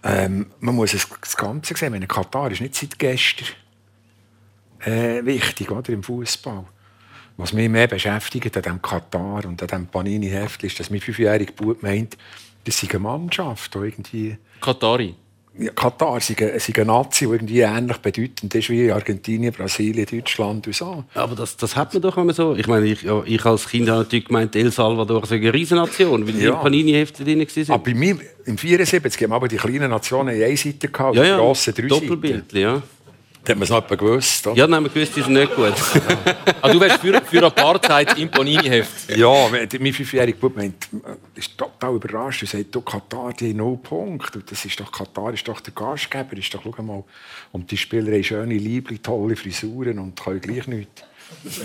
Ähm, 0.05 0.47
man 0.61 0.77
muss 0.77 0.93
das 0.93 1.37
Ganze 1.37 1.75
sehen. 1.77 1.91
Meine, 1.91 2.07
Katar 2.07 2.51
ist 2.51 2.61
nicht 2.61 2.77
seit 2.77 2.99
gestern 2.99 3.49
äh, 4.81 5.25
wichtig 5.25 5.71
oder, 5.71 5.93
im 5.93 6.03
Fußball. 6.03 6.65
Was 7.37 7.53
mich 7.53 7.69
mehr 7.69 7.87
beschäftigt 7.87 8.57
an 8.57 8.63
diesem 8.63 8.83
Katar 8.83 9.45
und 9.45 9.61
an 9.63 9.69
diesem 9.69 9.87
Panini-Heft 9.87 10.63
ist, 10.65 10.79
dass 10.79 10.91
mein 10.91 11.01
fünfjähriger 11.01 11.53
Bub 11.53 11.83
meint, 11.83 12.17
das 12.65 12.79
sei 12.79 12.89
eine 12.91 12.99
Mannschaft, 13.01 13.75
irgendwie 13.75 14.37
Katari. 14.61 15.15
Katar 15.75 16.21
sei 16.21 16.37
eine, 16.39 16.61
sei 16.61 16.73
eine 16.77 16.85
Nazi, 16.87 17.25
die 17.27 17.31
irgendwie 17.33 17.61
ähnlich 17.61 17.97
bedeutend 17.99 18.55
ist 18.55 18.71
wie 18.71 18.93
Argentinien, 18.93 19.53
Brasilien, 19.53 20.07
Deutschland 20.07 20.67
und 20.67 20.75
so. 20.75 21.05
Aber 21.15 21.35
das, 21.35 21.57
das 21.57 21.75
hat 21.75 21.93
man 21.95 22.03
doch 22.03 22.17
immer 22.17 22.33
so. 22.33 22.55
Ich 22.55 22.67
meine, 22.69 22.87
ich, 22.87 23.03
ja, 23.03 23.23
ich 23.25 23.45
als 23.45 23.69
Kind 23.69 23.89
habe 23.89 24.01
natürlich 24.01 24.27
gemeint, 24.27 24.55
El 24.55 24.71
Salvador 24.71 25.27
sei 25.27 25.37
eine 25.37 25.53
Riesennation, 25.53 26.27
weil 26.27 26.35
die 26.35 26.45
Ja. 26.45 26.55
im 26.55 26.61
Panini-Hefte 26.61 27.25
drin 27.25 27.41
waren. 27.41 27.71
Aber 27.75 27.83
bei 27.83 27.95
mir, 27.95 28.17
im 28.45 28.57
74 28.57 29.23
haben 29.23 29.31
wir 29.31 29.37
aber 29.37 29.49
die 29.49 29.57
kleinen 29.57 29.91
Nationen 29.91 30.35
in 30.37 30.43
eine 30.43 30.57
Seite 30.57 30.89
gehabt, 30.89 31.17
ja, 31.17 31.23
die 31.25 31.31
grossen 31.31 31.75
drei 31.75 31.83
Seiten. 31.83 31.89
Doppelbild, 31.89 32.53
ja. 32.53 32.83
Hat 33.49 33.57
man 33.57 33.63
es 33.63 33.71
noch 33.71 33.79
etwa 33.79 33.95
gewusst. 33.95 34.47
Oder? 34.47 34.57
Ja, 34.57 34.67
dann 34.67 34.77
haben 34.77 34.85
wir 34.85 34.91
gewusst, 34.91 35.15
sind 35.15 35.31
nicht 35.31 35.55
gut. 35.55 35.75
Ah, 36.61 36.73
du 36.73 36.81
wärst 36.81 37.01
für, 37.01 37.21
für 37.23 37.47
Apartheid 37.47 38.19
im 38.19 38.29
Panini-Heft. 38.31 39.17
Ja, 39.17 39.49
mein 39.49 39.93
fünfjähriger 39.93 40.39
Bub 40.39 40.57
meint, 40.57 40.89
äh, 40.93 41.39
ist 41.39 41.57
total 41.57 41.95
überrascht 41.95 42.43
und 42.43 42.49
sagt, 42.49 42.75
du, 42.75 42.81
Katar, 42.81 43.33
die 43.33 43.51
haben 43.51 43.59
null 43.59 43.77
Punkte. 43.77 44.41
Und 44.41 44.51
das 44.51 44.65
ist 44.65 44.81
doch, 44.81 44.91
Katar 44.91 45.33
ist 45.33 45.47
doch 45.47 45.61
der 45.61 45.73
Gastgeber. 45.73 46.37
Ist 46.37 46.53
doch, 46.53 46.63
schau 46.65 46.83
mal. 46.83 47.05
Und 47.53 47.71
die 47.71 47.77
Spieler 47.77 48.13
haben 48.13 48.25
schöne 48.25 48.55
Liebling, 48.55 49.01
tolle 49.03 49.37
Frisuren 49.37 49.99
und 50.01 50.21
können 50.21 50.41
gleich 50.41 50.67
nichts. 50.67 51.03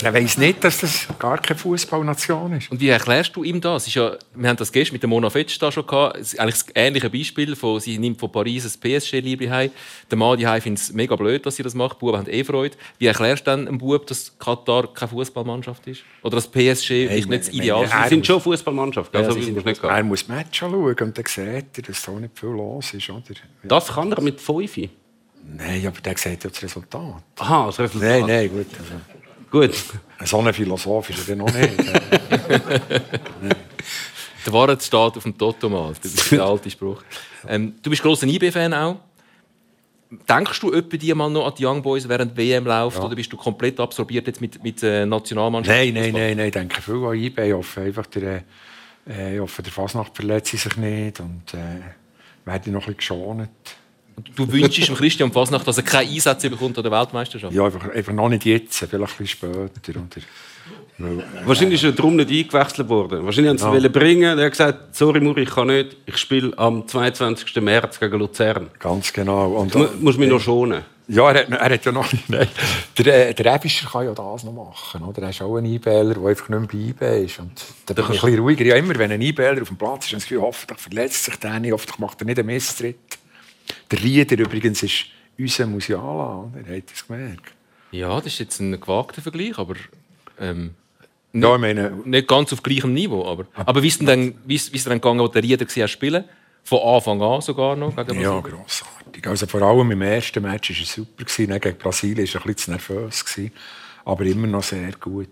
Er 0.01 0.13
weiss 0.13 0.37
nicht, 0.37 0.63
dass 0.63 0.79
das 0.79 1.07
gar 1.19 1.37
keine 1.39 1.59
Fußballnation 1.59 2.53
ist. 2.53 2.71
Und 2.71 2.79
wie 2.79 2.89
erklärst 2.89 3.35
du 3.35 3.43
ihm 3.43 3.59
das? 3.59 3.87
Ist 3.87 3.95
ja, 3.95 4.17
wir 4.35 4.49
haben 4.49 4.57
das 4.57 4.71
gestern 4.71 4.95
mit 4.95 5.03
der 5.03 5.09
Mona 5.09 5.29
Fetsch 5.29 5.57
da 5.59 5.71
schon 5.71 5.85
gehabt. 5.87 6.17
Es 6.17 6.33
ist 6.33 6.39
eigentlich 6.39 6.63
das 6.63 6.65
ähnliche 6.75 7.09
Beispiel. 7.09 7.55
Von, 7.55 7.79
sie 7.79 7.97
nimmt 7.97 8.19
von 8.19 8.31
Paris 8.31 8.65
ein 8.65 8.79
PSG-Liebling 8.79 9.49
heim. 9.49 9.71
Der 10.09 10.17
Mann 10.17 10.37
die 10.37 10.45
findet 10.61 10.83
es 10.83 10.93
mega 10.93 11.15
blöd, 11.15 11.45
dass 11.45 11.55
sie 11.55 11.63
das 11.63 11.73
macht. 11.73 11.97
Die 11.97 11.99
Buben 12.05 12.17
haben 12.17 12.29
eh 12.29 12.43
Freude. 12.43 12.75
Wie 12.99 13.07
erklärst 13.07 13.47
du 13.47 13.51
dann 13.51 13.67
einem 13.67 13.77
Bub, 13.77 14.05
dass 14.07 14.37
Katar 14.37 14.93
keine 14.93 15.09
Fußballmannschaft 15.09 15.87
ist? 15.87 16.03
Oder 16.21 16.35
dass 16.35 16.47
PSG 16.47 17.05
ist 17.05 17.29
nicht 17.29 17.47
das 17.47 17.49
Ideal 17.49 17.87
Sie 17.87 18.09
sind 18.09 18.25
schon 18.25 18.41
Fußballmannschaft, 18.41 19.15
also 19.15 19.37
Ja, 19.37 19.43
sind 19.43 19.65
nicht. 19.65 19.83
Er 19.83 20.03
muss 20.03 20.27
Match 20.27 20.63
anschauen 20.63 20.95
und 20.99 21.17
dann 21.17 21.25
sieht 21.25 21.77
er, 21.77 21.83
dass 21.83 22.01
da 22.03 22.11
nicht 22.11 22.37
viel 22.37 22.49
los 22.49 22.93
ist. 22.93 23.09
Oder? 23.09 23.21
Das 23.63 23.87
kann 23.87 24.11
er 24.11 24.21
mit 24.21 24.39
5. 24.39 24.77
Nein, 25.45 25.85
aber 25.85 25.99
der 25.99 26.17
sieht 26.17 26.43
ja 26.43 26.49
das 26.49 26.63
Resultat. 26.63 27.23
Aha, 27.39 27.65
das 27.65 27.79
Resultat. 27.79 28.09
Nein, 28.09 28.25
nein, 28.27 28.49
gut. 28.49 28.67
Also, 28.79 29.22
Gut. 29.53 29.71
so 30.25 30.39
ein 30.39 30.51
Philosoph 30.51 31.11
ist 31.11 31.29
er 31.29 31.35
noch 31.35 31.53
nicht. 31.53 31.77
Der 34.45 34.51
Wahrheit 34.51 34.81
steht 34.81 34.99
auf 34.99 35.21
dem 35.21 35.37
Toto-Mal. 35.37 35.93
Das 36.01 36.11
ist 36.11 36.31
der 36.31 36.41
alte 36.45 36.71
Spruch. 36.71 37.03
Ähm, 37.47 37.75
du 37.81 37.89
bist 37.91 38.01
grosser 38.01 38.25
IB-Fan 38.27 38.73
auch. 38.73 38.97
Denkst 40.27 40.59
du 40.59 40.73
etwa 40.73 40.97
die 40.97 41.13
mal 41.13 41.29
noch 41.29 41.45
an 41.45 41.53
die 41.55 41.65
Young 41.65 41.83
Boys 41.83 42.09
während 42.09 42.35
WM 42.35 42.65
läuft? 42.65 42.99
Oder 42.99 43.15
bist 43.15 43.31
du 43.31 43.37
komplett 43.37 43.79
absorbiert 43.79 44.25
jetzt 44.25 44.41
mit, 44.41 44.61
mit 44.63 44.81
äh, 44.81 45.05
Nationalmannschaft? 45.05 45.77
nein, 45.77 45.93
nein, 45.93 46.11
nein, 46.11 46.35
nein, 46.35 46.47
ich 46.47 46.51
denke 46.51 46.81
viel 46.81 46.95
an 46.95 47.13
eBay. 47.13 47.49
Ich 47.49 47.53
hoffe 47.53 47.81
einfach, 47.81 48.07
der, 48.07 48.43
äh, 49.07 49.35
ich 49.35 49.39
hoffe, 49.39 49.61
der 49.61 49.71
Fasnacht 49.71 50.15
verletzt 50.15 50.51
sich 50.51 50.77
nicht 50.77 51.19
und 51.19 51.53
äh, 51.53 51.81
werde 52.43 52.71
noch 52.71 52.87
ein 52.87 52.95
bisschen 52.95 52.97
geschont. 52.97 53.49
Du 54.35 54.51
wünschst 54.51 54.87
dem 54.87 54.95
Christian 54.95 55.31
Fasnacht, 55.31 55.67
dass 55.67 55.77
er 55.77 55.83
keine 55.83 56.09
Einsätze 56.09 56.49
bekommt 56.49 56.77
an 56.77 56.83
der 56.83 56.91
Weltmeisterschaft? 56.91 57.53
Ja, 57.53 57.65
einfach, 57.65 57.89
einfach 57.89 58.13
noch 58.13 58.29
nicht 58.29 58.45
jetzt, 58.45 58.77
vielleicht 58.77 58.93
ein 58.93 58.99
bisschen 59.17 59.27
später. 59.27 59.99
Oder, 60.99 61.09
äh, 61.09 61.45
Wahrscheinlich 61.47 61.81
ist 61.81 61.89
er 61.89 61.91
darum 61.93 62.15
nicht 62.15 62.29
eingewechselt 62.29 62.87
worden. 62.89 63.25
Wahrscheinlich 63.25 63.49
haben 63.49 63.57
sie 63.57 63.65
ihn 63.65 63.71
wollen 63.71 63.91
bringen. 63.91 64.37
Er 64.39 64.45
hat 64.45 64.51
gesagt, 64.51 64.95
sorry 64.95 65.19
Muri, 65.19 65.43
ich 65.43 65.49
kann 65.49 65.67
nicht. 65.67 65.97
Ich 66.05 66.17
spiele 66.17 66.57
am 66.57 66.87
22. 66.87 67.55
März 67.61 67.99
gegen 67.99 68.19
Luzern. 68.19 68.69
ganz 68.79 69.11
genau. 69.11 69.53
Und, 69.53 69.73
Du 69.73 69.79
mu- 69.79 69.87
musst 69.99 70.19
mich 70.19 70.29
noch 70.29 70.39
schonen. 70.39 70.83
Ja, 71.09 71.31
er 71.31 71.41
hat, 71.41 71.49
er 71.51 71.73
hat 71.73 71.83
ja 71.85 71.91
noch 71.91 72.09
nicht. 72.13 72.29
Nein. 72.29 72.47
Der, 72.97 73.29
äh, 73.29 73.33
der 73.33 73.55
Ebischer 73.55 73.89
kann 73.89 74.05
ja 74.05 74.13
das 74.13 74.43
noch 74.45 74.53
machen. 74.53 75.03
Oder? 75.03 75.23
Er 75.23 75.29
ist 75.31 75.41
auch 75.41 75.57
ein 75.57 75.65
E-Bailer, 75.65 76.13
der 76.13 76.25
einfach 76.25 76.47
nicht 76.47 76.59
mehr 76.59 76.67
bei 76.71 76.89
eBay 77.07 77.25
ist. 77.25 77.39
Und 77.39 77.51
da 77.87 77.93
bin 77.93 78.05
ich 78.05 78.09
ein 78.11 78.13
bisschen 78.21 78.39
ruhiger. 78.39 78.63
Ja, 78.65 78.75
immer 78.77 78.95
wenn 78.97 79.11
ein 79.11 79.21
E-Bailer 79.21 79.61
auf 79.63 79.67
dem 79.67 79.75
Platz 79.77 80.05
ist, 80.05 80.11
ich 80.11 80.17
das 80.19 80.23
Gefühl, 80.23 80.41
hoffentlich 80.41 80.79
verletzt 80.79 81.25
sich 81.25 81.35
der 81.37 81.59
nicht, 81.59 81.73
hoffentlich 81.73 81.99
macht 81.99 82.21
er 82.21 82.25
nicht 82.25 82.39
einen 82.39 82.45
Misstritt. 82.47 82.95
Der 83.93 84.01
Rieder 84.01 84.39
übrigens 84.39 84.81
ist 84.81 85.05
unser 85.37 85.67
Musiala, 85.67 86.49
oder? 86.51 86.57
Habt 86.61 86.67
ihr 86.67 86.83
es 86.95 87.05
gemerkt? 87.05 87.53
Ja, 87.91 88.15
das 88.15 88.25
ist 88.33 88.39
jetzt 88.39 88.59
ein 88.59 88.71
gewagter 88.81 89.21
Vergleich, 89.21 89.55
aber 89.59 89.75
ähm, 90.39 90.71
Ja, 91.31 91.53
ich 91.53 91.61
meine, 91.61 91.91
nicht 92.03 92.27
ganz 92.27 92.51
auf 92.53 92.63
gleichem 92.63 92.91
Niveau. 92.91 93.23
Aber, 93.23 93.45
aber 93.53 93.83
wie 93.83 93.89
ist 93.89 93.99
denn 93.99 94.07
dann, 94.07 94.33
wie 94.45 94.55
ist, 94.55 94.73
wie 94.73 94.77
ist 94.77 94.87
denn 94.87 94.93
gegangen, 94.93 95.19
wo 95.19 95.27
der 95.27 95.43
Rieder 95.43 95.87
spielen? 95.87 96.23
Von 96.63 96.79
Anfang 96.79 97.21
an 97.21 97.41
sogar 97.41 97.75
noch 97.75 97.95
gegen 97.95 98.19
ja, 98.19 98.31
Brasilien? 98.31 98.57
grossartig. 98.57 99.27
Also 99.27 99.45
vor 99.45 99.61
allem 99.61 99.91
im 99.91 100.01
ersten 100.01 100.41
Match 100.41 100.71
war 100.71 100.77
er 100.79 100.85
super. 100.85 101.59
Gegen 101.59 101.77
Brasilien 101.77 102.27
war 102.27 102.33
er 102.33 102.41
ein 102.41 102.53
bisschen 102.53 102.57
zu 102.57 102.71
nervös. 102.71 103.25
Gewesen. 103.25 103.51
Aber 104.05 104.25
immer 104.25 104.47
noch 104.47 104.63
sehr 104.63 104.91
gut. 104.93 105.27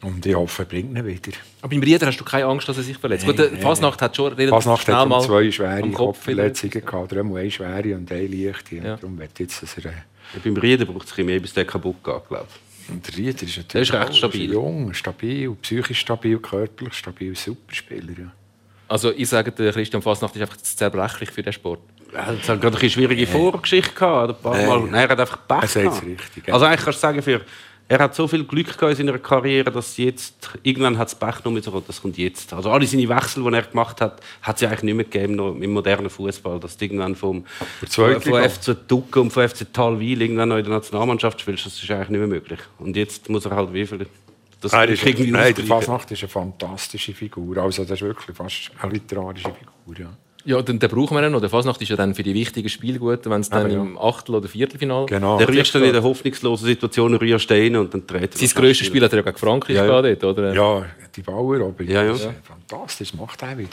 Und 0.00 0.24
ich 0.24 0.34
hoffe, 0.34 0.62
er 0.62 0.66
bringt 0.66 0.96
ihn 0.96 1.04
wieder. 1.06 1.32
Aber 1.60 1.70
beim 1.70 1.82
Rieder 1.82 2.06
hast 2.06 2.18
du 2.20 2.24
keine 2.24 2.44
Angst, 2.46 2.68
dass 2.68 2.76
er 2.76 2.84
sich 2.84 2.96
verletzt. 2.96 3.26
Nein, 3.26 3.36
Gut, 3.36 3.58
Fasnacht 3.60 4.00
hat 4.00 4.14
schon 4.14 4.26
relativ 4.32 4.50
Fasnacht 4.50 4.84
schnell 4.84 4.96
hat 4.96 5.08
mal 5.08 5.20
zwei 5.20 5.50
schwere 5.50 5.90
Kopfverletzungen 5.90 6.84
gehabt. 6.84 7.12
Einmal 7.12 7.42
eine 7.42 7.50
schwere 7.50 7.96
und 7.96 8.10
eine 8.12 8.26
leichte. 8.28 8.76
Ja. 8.76 8.96
Darum 8.96 9.18
wird 9.18 9.38
jetzt, 9.40 9.60
dass 9.62 9.76
er... 9.78 9.86
äh, 9.86 9.94
Ja, 10.34 10.40
beim 10.44 10.56
Rieden 10.56 10.86
braucht 10.86 11.08
es 11.08 11.18
ein 11.18 11.26
mehr, 11.26 11.40
bis 11.40 11.52
der 11.52 11.64
kaputt 11.64 11.96
geht, 12.04 12.28
glaube 12.28 12.46
ich. 12.48 12.90
Und 12.94 13.06
der 13.08 13.16
Rieder 13.16 13.42
ist 13.42 13.56
natürlich 13.56 13.66
Der 13.66 13.80
ist 13.82 13.92
recht 13.92 14.16
stabil. 14.16 14.52
jung, 14.52 14.94
stabil, 14.94 15.50
psychisch 15.62 15.98
stabil, 16.00 16.38
körperlich 16.38 16.94
stabil, 16.94 17.34
super 17.34 17.74
Spieler. 17.74 18.12
Ja. 18.18 18.32
Also 18.86 19.12
ich 19.12 19.28
sage, 19.28 19.50
der 19.52 19.72
Christian 19.72 20.00
Fasnacht 20.00 20.34
ist 20.36 20.42
einfach 20.42 20.56
zerbrechlich 20.58 21.30
für 21.30 21.42
den 21.42 21.52
Sport. 21.52 21.80
Er 22.14 22.26
hat 22.26 22.42
gerade 22.60 22.78
eine 22.78 22.88
schwierige 22.90 23.26
Vorgeschichte 23.26 23.92
gehabt. 23.92 24.30
Ein 24.30 24.42
paar 24.42 24.54
Mal. 24.54 24.80
Nein. 24.80 24.90
Nein, 24.92 25.02
er 25.02 25.08
hat 25.10 25.20
einfach 25.20 25.46
Pech 25.46 25.76
Er 25.76 25.82
gehabt. 25.82 26.02
Also 26.50 26.64
eigentlich 26.64 26.84
kannst 26.84 26.98
du 26.98 27.00
sagen, 27.02 27.22
für, 27.22 27.42
er 27.90 27.98
hat 28.00 28.14
so 28.14 28.28
viel 28.28 28.44
Glück 28.44 28.66
gehabt 28.66 28.98
in 28.98 29.06
seiner 29.06 29.18
Karriere, 29.18 29.70
dass 29.70 29.96
jetzt 29.96 30.50
irgendwann 30.62 30.98
hat 30.98 31.08
das 31.08 31.14
Pech 31.14 31.36
so 31.62 31.80
das 31.80 32.02
kommt 32.02 32.18
jetzt. 32.18 32.52
Also 32.52 32.70
alle 32.70 32.86
seine 32.86 33.08
Wechsel, 33.08 33.42
die 33.42 33.56
er 33.56 33.62
gemacht 33.62 34.00
hat, 34.02 34.20
hat 34.42 34.56
es 34.56 34.60
ja 34.60 34.68
eigentlich 34.68 34.82
nicht 34.82 34.94
mehr 34.94 35.04
gegeben 35.04 35.36
noch 35.36 35.54
im 35.54 35.72
modernen 35.72 36.10
Fußball, 36.10 36.60
dass 36.60 36.76
du 36.76 36.84
irgendwann 36.84 37.14
vom 37.14 37.44
von 37.88 38.20
FC 38.20 38.76
Ducke 38.86 39.20
und 39.20 39.30
von 39.30 39.48
FC 39.48 39.72
Talwil 39.72 40.20
irgendwann 40.20 40.50
noch 40.50 40.58
in 40.58 40.64
der 40.64 40.74
Nationalmannschaft 40.74 41.40
spielst, 41.40 41.64
das 41.64 41.82
ist 41.82 41.90
eigentlich 41.90 42.10
nicht 42.10 42.20
mehr 42.20 42.28
möglich. 42.28 42.60
Und 42.78 42.94
jetzt 42.94 43.28
muss 43.30 43.46
er 43.46 43.56
halt 43.56 43.72
wie 43.72 43.86
viel 43.86 44.06
das 44.60 44.72
Nein, 44.72 44.88
ist, 44.88 45.06
irgendwie 45.06 45.30
nein, 45.30 45.54
der. 45.54 45.64
Fasnacht 45.64 46.10
ist 46.10 46.22
eine 46.22 46.28
fantastische 46.28 47.14
Figur. 47.14 47.58
Also, 47.58 47.84
das 47.84 47.92
ist 47.92 48.02
wirklich 48.02 48.36
fast 48.36 48.72
eine 48.80 48.92
literarische 48.92 49.52
Figur. 49.54 50.06
Ja. 50.06 50.10
Ja, 50.48 50.62
den, 50.62 50.78
den 50.78 50.88
brauchen 50.88 51.14
wir 51.14 51.22
ja 51.22 51.28
noch. 51.28 51.40
Der 51.40 51.50
Fasnacht 51.50 51.82
ist 51.82 51.90
ja 51.90 51.96
dann 51.96 52.14
für 52.14 52.22
die 52.22 52.32
wichtigen 52.32 52.70
Spiele 52.70 52.98
gut, 52.98 53.20
wenn 53.26 53.42
es 53.42 53.50
dann 53.50 53.70
ja. 53.70 53.82
im 53.82 53.98
Achtel- 53.98 54.34
oder 54.34 54.48
Viertelfinal 54.48 55.04
Genau. 55.04 55.36
Der 55.36 55.46
rührst 55.46 55.74
dann 55.74 55.84
in 55.84 55.92
der 55.92 56.02
hoffnungslosen 56.02 56.66
Situation 56.66 57.14
rührst 57.16 57.44
Steine 57.44 57.78
und 57.80 57.92
dann 57.92 58.06
dreht 58.06 58.34
er 58.34 58.38
Sein 58.38 58.48
das 58.48 58.54
grösstes 58.54 58.86
Spiel. 58.86 59.04
Hat 59.04 59.12
er 59.12 59.18
ja 59.18 59.22
gegen 59.22 59.36
Frankreich 59.36 59.76
Ja, 59.76 59.84
ja. 59.84 60.14
dort, 60.14 60.24
oder? 60.24 60.54
Ja, 60.54 60.86
die 61.14 61.20
Bauer, 61.20 61.60
aber 61.60 61.84
Ja, 61.84 62.02
ja. 62.02 62.12
das 62.12 62.22
ist 62.22 62.30
fantastisch, 62.44 63.12
macht 63.12 63.42
er 63.42 63.58
wieder. 63.58 63.68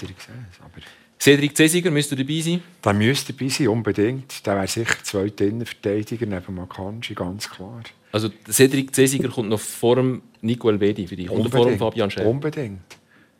Aber 0.59 0.81
Cedric 1.17 1.55
Cesiger 1.55 1.91
müsste 1.91 2.17
dabei 2.17 2.41
sein. 2.41 2.61
der 2.83 2.93
müsste 2.93 3.31
dabei 3.31 3.47
sein, 3.47 3.67
unbedingt. 3.69 4.45
Der 4.45 4.55
wäre 4.57 4.67
sicher 4.67 4.95
zweiter 5.01 5.45
Innenverteidiger 5.45 6.25
neben 6.25 6.55
Makanji, 6.55 7.15
ganz 7.15 7.49
klar. 7.49 7.83
Also 8.11 8.27
der 8.27 8.53
Cedric 8.53 8.93
Cesiger 8.93 9.29
kommt 9.29 9.47
noch 9.47 9.61
vor 9.61 9.95
dem 9.95 10.21
Nico 10.41 10.69
Elvedi 10.69 11.07
für 11.07 11.15
dich. 11.15 11.29
Und 11.29 11.49
vor 11.49 11.67
dem 11.67 11.79
Fabian 11.79 12.11
Schär. 12.11 12.25
Unbedingt. 12.25 12.81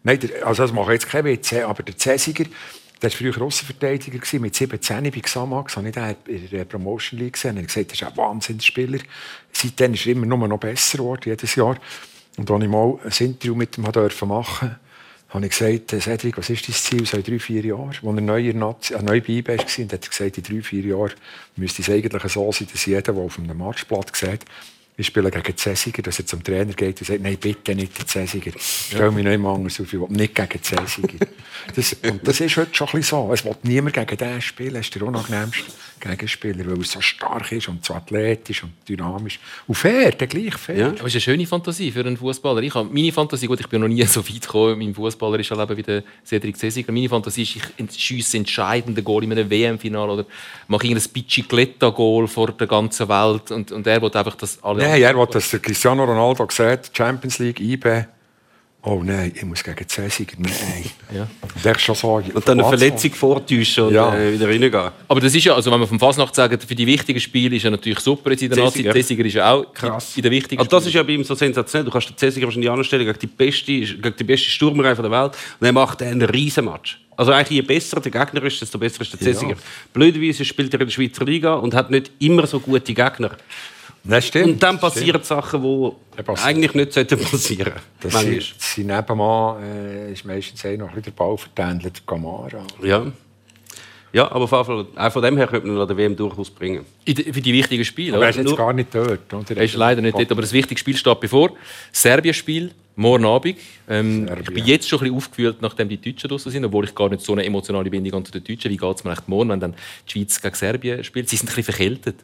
Nein, 0.03 0.19
der, 0.19 0.47
also 0.47 0.63
das 0.63 0.71
mache 0.71 0.93
ich 0.93 1.01
jetzt 1.01 1.09
kein 1.09 1.25
Witz, 1.25 1.51
aber 1.51 1.83
der 1.83 1.97
Cäsiger, 1.97 2.45
der 3.01 3.11
war 3.11 3.17
früher 3.17 3.37
Russenverteidiger 3.37 4.17
gewesen, 4.17 4.41
mit 4.41 4.55
17 4.55 5.03
bei 5.03 5.19
Xamax. 5.19 5.77
Habe 5.77 5.89
ich 5.89 5.93
den 5.95 6.15
in 6.25 6.49
der 6.49 6.65
Promotion 6.65 7.19
League 7.19 7.33
gesehen. 7.33 7.57
Hat 7.57 7.67
gesagt, 7.67 7.91
er 7.91 7.93
ist 7.93 8.03
ein 8.03 8.17
Wahnsinnsspieler. 8.17 8.99
Seitdem 9.51 9.93
ist 9.93 10.05
er 10.05 10.13
immer 10.13 10.25
nur 10.25 10.47
noch 10.47 10.59
besser 10.59 10.99
geworden, 10.99 11.21
jedes 11.25 11.55
Jahr. 11.55 11.77
Und 12.37 12.49
als 12.49 12.63
ich 12.63 12.69
mal 12.69 12.99
ein 13.03 13.25
Interview 13.27 13.55
mit 13.55 13.77
ihm 13.77 13.83
machen 13.83 13.93
durfte, 13.93 14.27
habe 15.29 15.45
ich 15.45 15.57
gesagt, 15.57 15.91
Cedric, 16.01 16.37
was 16.37 16.49
ist 16.49 16.67
dein 16.67 16.75
Ziel 16.75 17.05
so 17.05 17.17
in 17.17 17.23
drei, 17.23 17.39
vier 17.39 17.65
Jahren? 17.65 17.89
Als 17.89 18.03
er 18.03 18.11
neu, 18.13 18.53
Nazi- 18.53 18.93
äh, 18.93 19.01
neu 19.01 19.21
bei 19.21 19.33
IB 19.33 19.47
war, 19.49 19.59
und 19.59 19.93
hat 19.93 20.03
er 20.03 20.09
gesagt, 20.09 20.37
in 20.37 20.43
drei, 20.43 20.61
vier 20.61 20.83
Jahren 20.85 21.13
müsste 21.55 21.81
es 21.81 21.89
eigentlich 21.89 22.31
so 22.31 22.51
sein, 22.51 22.67
dass 22.71 22.85
jeder, 22.85 23.01
der 23.01 23.15
auf 23.15 23.37
einem 23.39 23.57
Matchblatt 23.57 24.15
sieht, 24.15 24.45
ich 24.97 25.07
spiele 25.07 25.29
gegen 25.29 25.57
Cäsiger, 25.57 26.01
dass 26.01 26.19
er 26.19 26.25
zum 26.25 26.41
Trainer 26.41 26.73
geht 26.73 26.99
und 27.01 27.07
sagt, 27.07 27.21
nein, 27.21 27.37
bitte 27.37 27.75
nicht 27.75 27.97
den 27.99 28.07
Cäsiger. 28.07 28.51
Stell 28.57 29.11
mich 29.11 29.25
nicht 29.25 29.33
immer 29.33 29.53
anders 29.53 29.79
auf, 29.81 29.91
ich 29.91 29.99
will 29.99 30.07
nicht 30.09 30.35
gegen 30.35 30.63
Cäsiger. 30.63 31.25
Das, 31.75 31.93
und 31.93 32.27
das 32.27 32.39
ist 32.41 32.57
heute 32.57 32.75
schon 32.75 32.87
ein 32.87 32.91
bisschen 32.99 33.27
so. 33.27 33.33
Es 33.33 33.43
will 33.43 33.55
niemand 33.63 33.95
gegen 33.95 34.17
den 34.17 34.39
spielen. 34.39 34.75
Er 34.75 34.81
ist 34.81 34.93
der 34.93 35.01
unangenehmste 35.01 35.63
Gegenspieler, 36.11 36.65
weil 36.65 36.77
er 36.77 36.83
so 36.83 37.01
stark 37.01 37.51
ist 37.51 37.67
und 37.67 37.83
so 37.85 37.93
athletisch 37.93 38.63
und 38.63 38.73
dynamisch. 38.87 39.39
Und 39.67 39.75
fair, 39.75 40.11
der 40.11 40.27
gleich 40.27 40.55
fair. 40.55 40.77
Ja. 40.77 40.87
Aber 40.87 41.01
es 41.01 41.07
ist 41.07 41.15
eine 41.15 41.21
schöne 41.21 41.47
Fantasie 41.47 41.91
für 41.91 42.01
einen 42.01 42.17
Fußballer. 42.17 42.61
Ich 42.61 42.73
habe 42.73 42.89
meine 42.91 43.11
Fantasie, 43.11 43.47
gut, 43.47 43.59
ich 43.59 43.67
bin 43.67 43.81
noch 43.81 43.87
nie 43.87 44.03
so 44.05 44.27
weit 44.27 44.41
gekommen 44.41 44.79
meinem 44.79 44.95
fußballerischen 44.95 45.57
Leben 45.57 45.77
wie 45.77 45.83
der 45.83 46.03
Cedric 46.25 46.57
Cesiger. 46.57 46.91
Meine 46.91 47.09
Fantasie 47.09 47.43
ist, 47.43 47.55
ich 47.77 47.99
schiesse 47.99 48.37
entscheidende 48.37 49.01
Goal 49.03 49.23
in 49.23 49.31
einem 49.31 49.49
WM-Finale 49.49 50.11
oder 50.11 50.25
mache 50.67 50.87
irgendein 50.87 51.09
Bicicletta-Goal 51.11 52.27
vor 52.27 52.51
der 52.51 52.67
ganzen 52.67 53.07
Welt 53.09 53.51
und, 53.51 53.71
und 53.71 53.87
er 53.87 54.01
will 54.01 54.11
einfach, 54.11 54.35
dass 54.35 54.63
alle... 54.63 54.83
Nein, 54.83 55.01
er 55.01 55.17
will, 55.17 55.27
dass 55.27 55.49
der 55.49 55.59
Cristiano 55.59 56.03
Ronaldo 56.03 56.47
sagt, 56.49 56.95
Champions 56.95 57.39
League, 57.39 57.59
IB. 57.59 58.05
Oh 58.87 59.01
nein, 59.03 59.31
ich 59.35 59.43
muss 59.43 59.63
gegen 59.63 59.87
Cäsiger. 59.87 60.35
Nein. 60.37 60.53
Ja. 61.11 61.71
Ist 61.71 61.81
schon 61.81 61.95
so. 61.95 62.13
Und 62.17 62.47
dann 62.47 62.59
eine 62.59 62.69
Verletzung 62.69 63.11
vortäuschen 63.13 63.85
und 63.85 63.93
Ja. 63.95 64.15
äh, 64.15 64.33
wieder 64.33 64.47
reingehen. 64.47 64.91
Aber 65.07 65.19
das 65.19 65.33
ist 65.33 65.43
ja, 65.43 65.55
also 65.55 65.71
wenn 65.71 65.79
wir 65.79 65.87
vom 65.87 65.99
Fasnacht 65.99 66.35
sagen, 66.35 66.59
für 66.59 66.75
die 66.75 66.85
wichtigen 66.85 67.19
Spiele 67.19 67.55
ist 67.55 67.65
er 67.65 67.71
natürlich 67.71 67.99
super 67.99 68.29
jetzt 68.29 68.43
in 68.43 68.49
der 68.51 68.63
Nazi. 68.63 68.83
Cäsiger. 68.83 69.25
Ist 69.25 69.33
ja 69.33 69.51
auch 69.51 69.73
Krass. 69.73 70.15
in 70.15 70.21
der 70.21 70.31
wichtigen 70.31 70.59
Also 70.59 70.69
das 70.69 70.83
ist 70.83 70.89
Spiele. 70.89 71.01
ja 71.03 71.07
bei 71.07 71.13
ihm 71.13 71.23
so 71.23 71.33
sensationell. 71.33 71.85
Du 71.85 71.91
kannst 71.91 72.09
den 72.09 72.17
Cäsiger 72.17 72.45
wahrscheinlich 72.45 72.69
anstellen 72.69 73.05
gegen 73.07 73.19
die 73.19 73.27
beste, 73.27 73.71
gegen 73.71 74.13
die 74.19 74.23
beste 74.23 74.49
Sturmerei 74.49 74.93
der 74.93 75.09
Welt 75.09 75.31
und 75.59 75.65
er 75.65 75.73
macht 75.73 76.03
einen 76.03 76.21
riesen 76.21 76.65
Match. 76.65 77.01
Also 77.17 77.31
eigentlich 77.31 77.55
je 77.55 77.61
besser 77.61 77.99
der 78.01 78.11
Gegner 78.11 78.43
ist, 78.43 78.61
desto 78.61 78.77
besser 78.77 79.01
ist 79.01 79.13
der 79.13 79.19
Cäsiger. 79.19 79.55
Blöderweise 79.93 80.45
spielt 80.45 80.71
er 80.75 80.81
in 80.81 80.87
der 80.87 80.93
Schweizer 80.93 81.25
Liga 81.25 81.55
und 81.55 81.73
hat 81.73 81.89
nicht 81.89 82.11
immer 82.19 82.45
so 82.45 82.59
gute 82.59 82.93
Gegner. 82.93 83.31
Das 84.07 84.27
stimmt. 84.27 84.47
Und 84.47 84.63
dann 84.63 84.79
passieren 84.79 85.23
Sachen, 85.23 85.61
die 85.63 85.91
Ja, 86.17 86.23
passiert. 86.23 86.47
eigentlich 86.47 86.73
nicht 86.75 86.93
sollten 86.93 87.19
passieren 87.31 87.73
sollten. 88.01 88.41
sein 88.59 88.85
Nebenmann 88.85 89.63
äh, 89.63 90.11
ist 90.13 90.25
meistens 90.25 90.63
eh 90.63 90.77
noch 90.77 90.89
ein 90.89 90.95
bisschen 90.95 91.03
der 91.05 91.11
Ball 91.11 91.37
vertändelt, 91.37 92.05
Gamara. 92.05 92.63
Ja. 92.83 93.05
ja, 94.13 94.31
aber 94.31 94.47
Fall, 94.47 94.85
auch 94.95 95.11
von 95.11 95.21
dem 95.23 95.37
her 95.37 95.47
könnte 95.47 95.67
man 95.67 95.79
an 95.81 95.87
der 95.87 95.97
WM 95.97 96.15
durchaus 96.15 96.49
bringen. 96.51 96.85
In 97.05 97.15
der- 97.15 97.33
für 97.33 97.41
die 97.41 97.51
wichtigen 97.53 97.83
Spiele. 97.83 98.15
Aber 98.15 98.25
er 98.25 98.29
ist 98.29 98.35
jetzt 98.35 98.45
Nur- 98.47 98.57
gar 98.57 98.73
nicht 98.73 98.93
dort. 98.93 99.33
Oder? 99.33 99.57
Er 99.57 99.63
ist 99.63 99.75
leider 99.75 100.01
nicht 100.01 100.15
dort, 100.15 100.31
aber 100.31 100.41
das 100.41 100.53
wichtige 100.53 100.79
Spiel 100.79 100.95
steht 100.95 101.19
bevor. 101.19 101.51
Serbien-Spiel, 101.91 102.71
morgen 102.95 103.25
Abend. 103.25 103.57
Ähm, 103.89 104.29
ich 104.39 104.53
bin 104.53 104.65
jetzt 104.65 104.87
schon 104.87 104.99
ein 104.99 105.03
bisschen 105.05 105.17
aufgewühlt, 105.17 105.61
nachdem 105.61 105.89
die 105.89 105.97
Deutschen 105.99 106.29
draußen 106.29 106.51
sind, 106.51 106.63
obwohl 106.63 106.85
ich 106.85 106.93
gar 106.93 107.09
nicht 107.09 107.21
so 107.23 107.31
eine 107.33 107.43
emotionale 107.43 107.89
Bindung 107.89 108.23
zu 108.23 108.31
den 108.31 108.43
Deutschen 108.43 108.69
Wie 108.69 108.77
geht 108.77 108.95
es 108.97 109.03
mir 109.03 109.13
echt 109.13 109.27
morgen, 109.27 109.49
wenn 109.49 109.59
dann 109.59 109.73
die 110.07 110.11
Schweiz 110.11 110.39
gegen 110.39 110.55
Serbien 110.55 111.03
spielt? 111.03 111.27
Sie 111.27 111.37
sind 111.37 111.49
ein 111.49 111.55
bisschen 111.55 111.73
verkältet. 111.73 112.15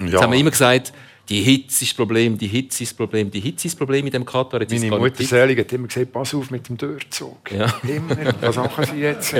Jetzt 0.00 0.12
Ja. 0.12 0.22
haben 0.22 0.32
wir 0.32 0.38
immer 0.38 0.50
gesagt, 0.50 0.92
die 1.28 1.42
Hitze 1.42 1.84
ist 1.84 1.92
das 1.92 1.94
Problem, 1.96 2.38
die 2.38 2.46
Hitze 2.46 2.82
ist 2.82 2.92
das 2.92 2.96
Problem, 2.96 3.30
die 3.30 3.40
Hitze 3.40 3.66
ist 3.66 3.74
das 3.74 3.78
Problem 3.78 4.06
in 4.06 4.12
dem 4.12 4.24
Katar. 4.24 4.60
Jetzt 4.62 4.72
Meine 4.72 4.96
Mutter. 4.98 5.22
Selig 5.22 5.58
hat 5.58 5.72
immer 5.72 5.86
gesagt, 5.86 6.10
pass 6.12 6.34
auf 6.34 6.50
mit 6.50 6.68
dem 6.68 6.76
Durchzug. 6.78 7.50
Ja. 7.52 7.66
Immer. 7.86 8.16
Was 8.40 8.56
machen 8.56 8.84
sie 8.86 9.00
jetzt? 9.00 9.34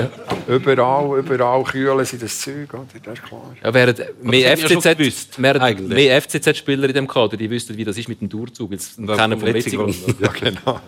Überall, 0.47 1.19
überall 1.19 1.63
kühlen 1.63 2.05
sie 2.05 2.17
das 2.19 2.39
Zeug. 2.39 2.71
Oder? 2.73 2.85
Das 3.03 3.13
ist 3.19 3.23
klar. 3.25 3.55
Ja, 3.63 3.73
während 3.73 4.23
mehr 4.23 4.55
gewusst, 4.55 4.83
FCZ, 4.85 6.23
FCZ-Spieler 6.23 6.87
in 6.89 6.93
dem 6.93 7.07
Kader, 7.07 7.37
die 7.37 7.49
wüssten, 7.49 7.75
wie 7.75 7.83
das 7.85 7.97
ist 7.97 8.07
mit 8.07 8.21
dem 8.21 8.29
Durchzug. 8.29 8.71
Jetzt 8.71 8.97
kennen 8.97 9.07
vom 9.07 9.39
Verletzung 9.39 9.87
Letzigrund. 9.87 9.95
Ja, 10.19 10.27
genau. 10.29 10.79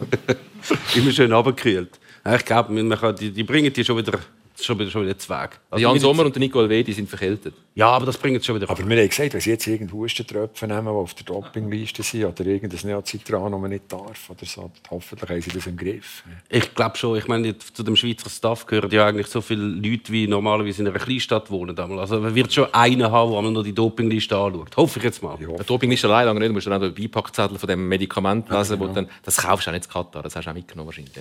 Immer 0.95 1.11
schön 1.11 1.31
runtergekühlt. 1.31 1.99
Ja, 2.25 2.35
Ich 2.35 2.45
glaube, 2.45 2.71
man 2.73 2.97
kann- 2.99 3.15
die, 3.15 3.31
die 3.31 3.43
bringen 3.43 3.73
die 3.73 3.83
schon 3.83 3.97
wieder, 3.97 4.19
schon 4.65 4.79
wieder, 4.79 4.89
schon 4.89 5.03
wieder 5.03 5.17
zu 5.17 5.29
Weg. 5.29 5.59
Also 5.69 5.81
Jan 5.81 5.99
Sommer 5.99 6.25
und 6.25 6.35
der 6.35 6.39
Nico 6.39 6.59
Alvedi 6.59 6.93
sind 6.93 7.09
verkältet. 7.09 7.53
Ja, 7.73 7.87
aber 7.87 8.05
das 8.05 8.17
bringt 8.17 8.37
es 8.37 8.45
schon 8.45 8.55
wieder. 8.55 8.69
Aber 8.69 8.77
wir 8.87 8.97
haben 8.97 9.09
gesagt, 9.09 9.33
wenn 9.33 9.39
sie 9.39 9.51
jetzt 9.51 9.65
irgendeinen 9.65 9.99
Hustentröpfen 9.99 10.67
nehmen, 10.67 10.87
die 10.87 10.89
auf 10.89 11.13
der 11.13 11.25
Dopingliste 11.25 12.03
sind, 12.03 12.25
oder 12.25 12.45
irgendein 12.45 12.79
Neocitran, 12.83 13.51
das 13.51 13.61
man 13.61 13.69
nicht 13.69 13.91
darf, 13.91 14.29
oder 14.29 14.45
so, 14.45 14.71
hoffentlich 14.89 15.29
haben 15.29 15.41
sie 15.41 15.51
das 15.51 15.67
im 15.67 15.77
Griff. 15.77 16.23
Ich 16.49 16.75
glaube 16.75 16.97
schon. 16.97 17.17
Ich 17.17 17.27
meine, 17.27 17.57
zu 17.57 17.83
dem 17.83 17.95
Schweizer 17.95 18.29
Staff 18.29 18.65
gehören 18.65 18.91
ja 18.91 19.05
eigentlich 19.05 19.27
so 19.27 19.39
viele 19.39 19.63
Leute, 19.63 20.11
wie 20.11 20.27
normalerweise 20.27 20.81
in 20.81 20.89
einer 20.89 20.99
Kleinstadt 20.99 21.49
wohnen. 21.49 21.77
Also 21.79 22.19
man 22.19 22.35
wird 22.35 22.51
schon 22.51 22.73
einen 22.73 23.09
haben, 23.09 23.31
der 23.31 23.41
noch 23.51 23.63
die 23.63 23.73
Dopingliste 23.73 24.37
anschaut. 24.37 24.75
Hoffe 24.75 24.99
ich 24.99 25.05
jetzt 25.05 25.23
mal. 25.23 25.37
Ja. 25.39 25.47
Der 25.47 25.63
Doping 25.65 25.91
ist 25.91 26.03
allein 26.03 26.25
lange 26.25 26.39
nicht. 26.39 26.49
Du 26.49 26.53
musst 26.53 26.67
dann 26.67 26.73
auch 26.73 26.81
den 26.81 26.93
Beipackzettel 26.93 27.57
von 27.57 27.67
dem 27.67 27.87
Medikament 27.87 28.49
lesen, 28.49 28.79
wo 28.79 28.87
dann, 28.87 29.09
das 29.23 29.37
kaufst 29.37 29.67
du 29.67 29.71
auch 29.71 29.75
nicht 29.75 29.85
in 29.85 29.91
Katar, 29.91 30.23
das 30.23 30.35
hast 30.35 30.45
du 30.45 30.49
auch 30.49 30.53
mitgenommen 30.53 30.87
wahrscheinlich. 30.87 31.13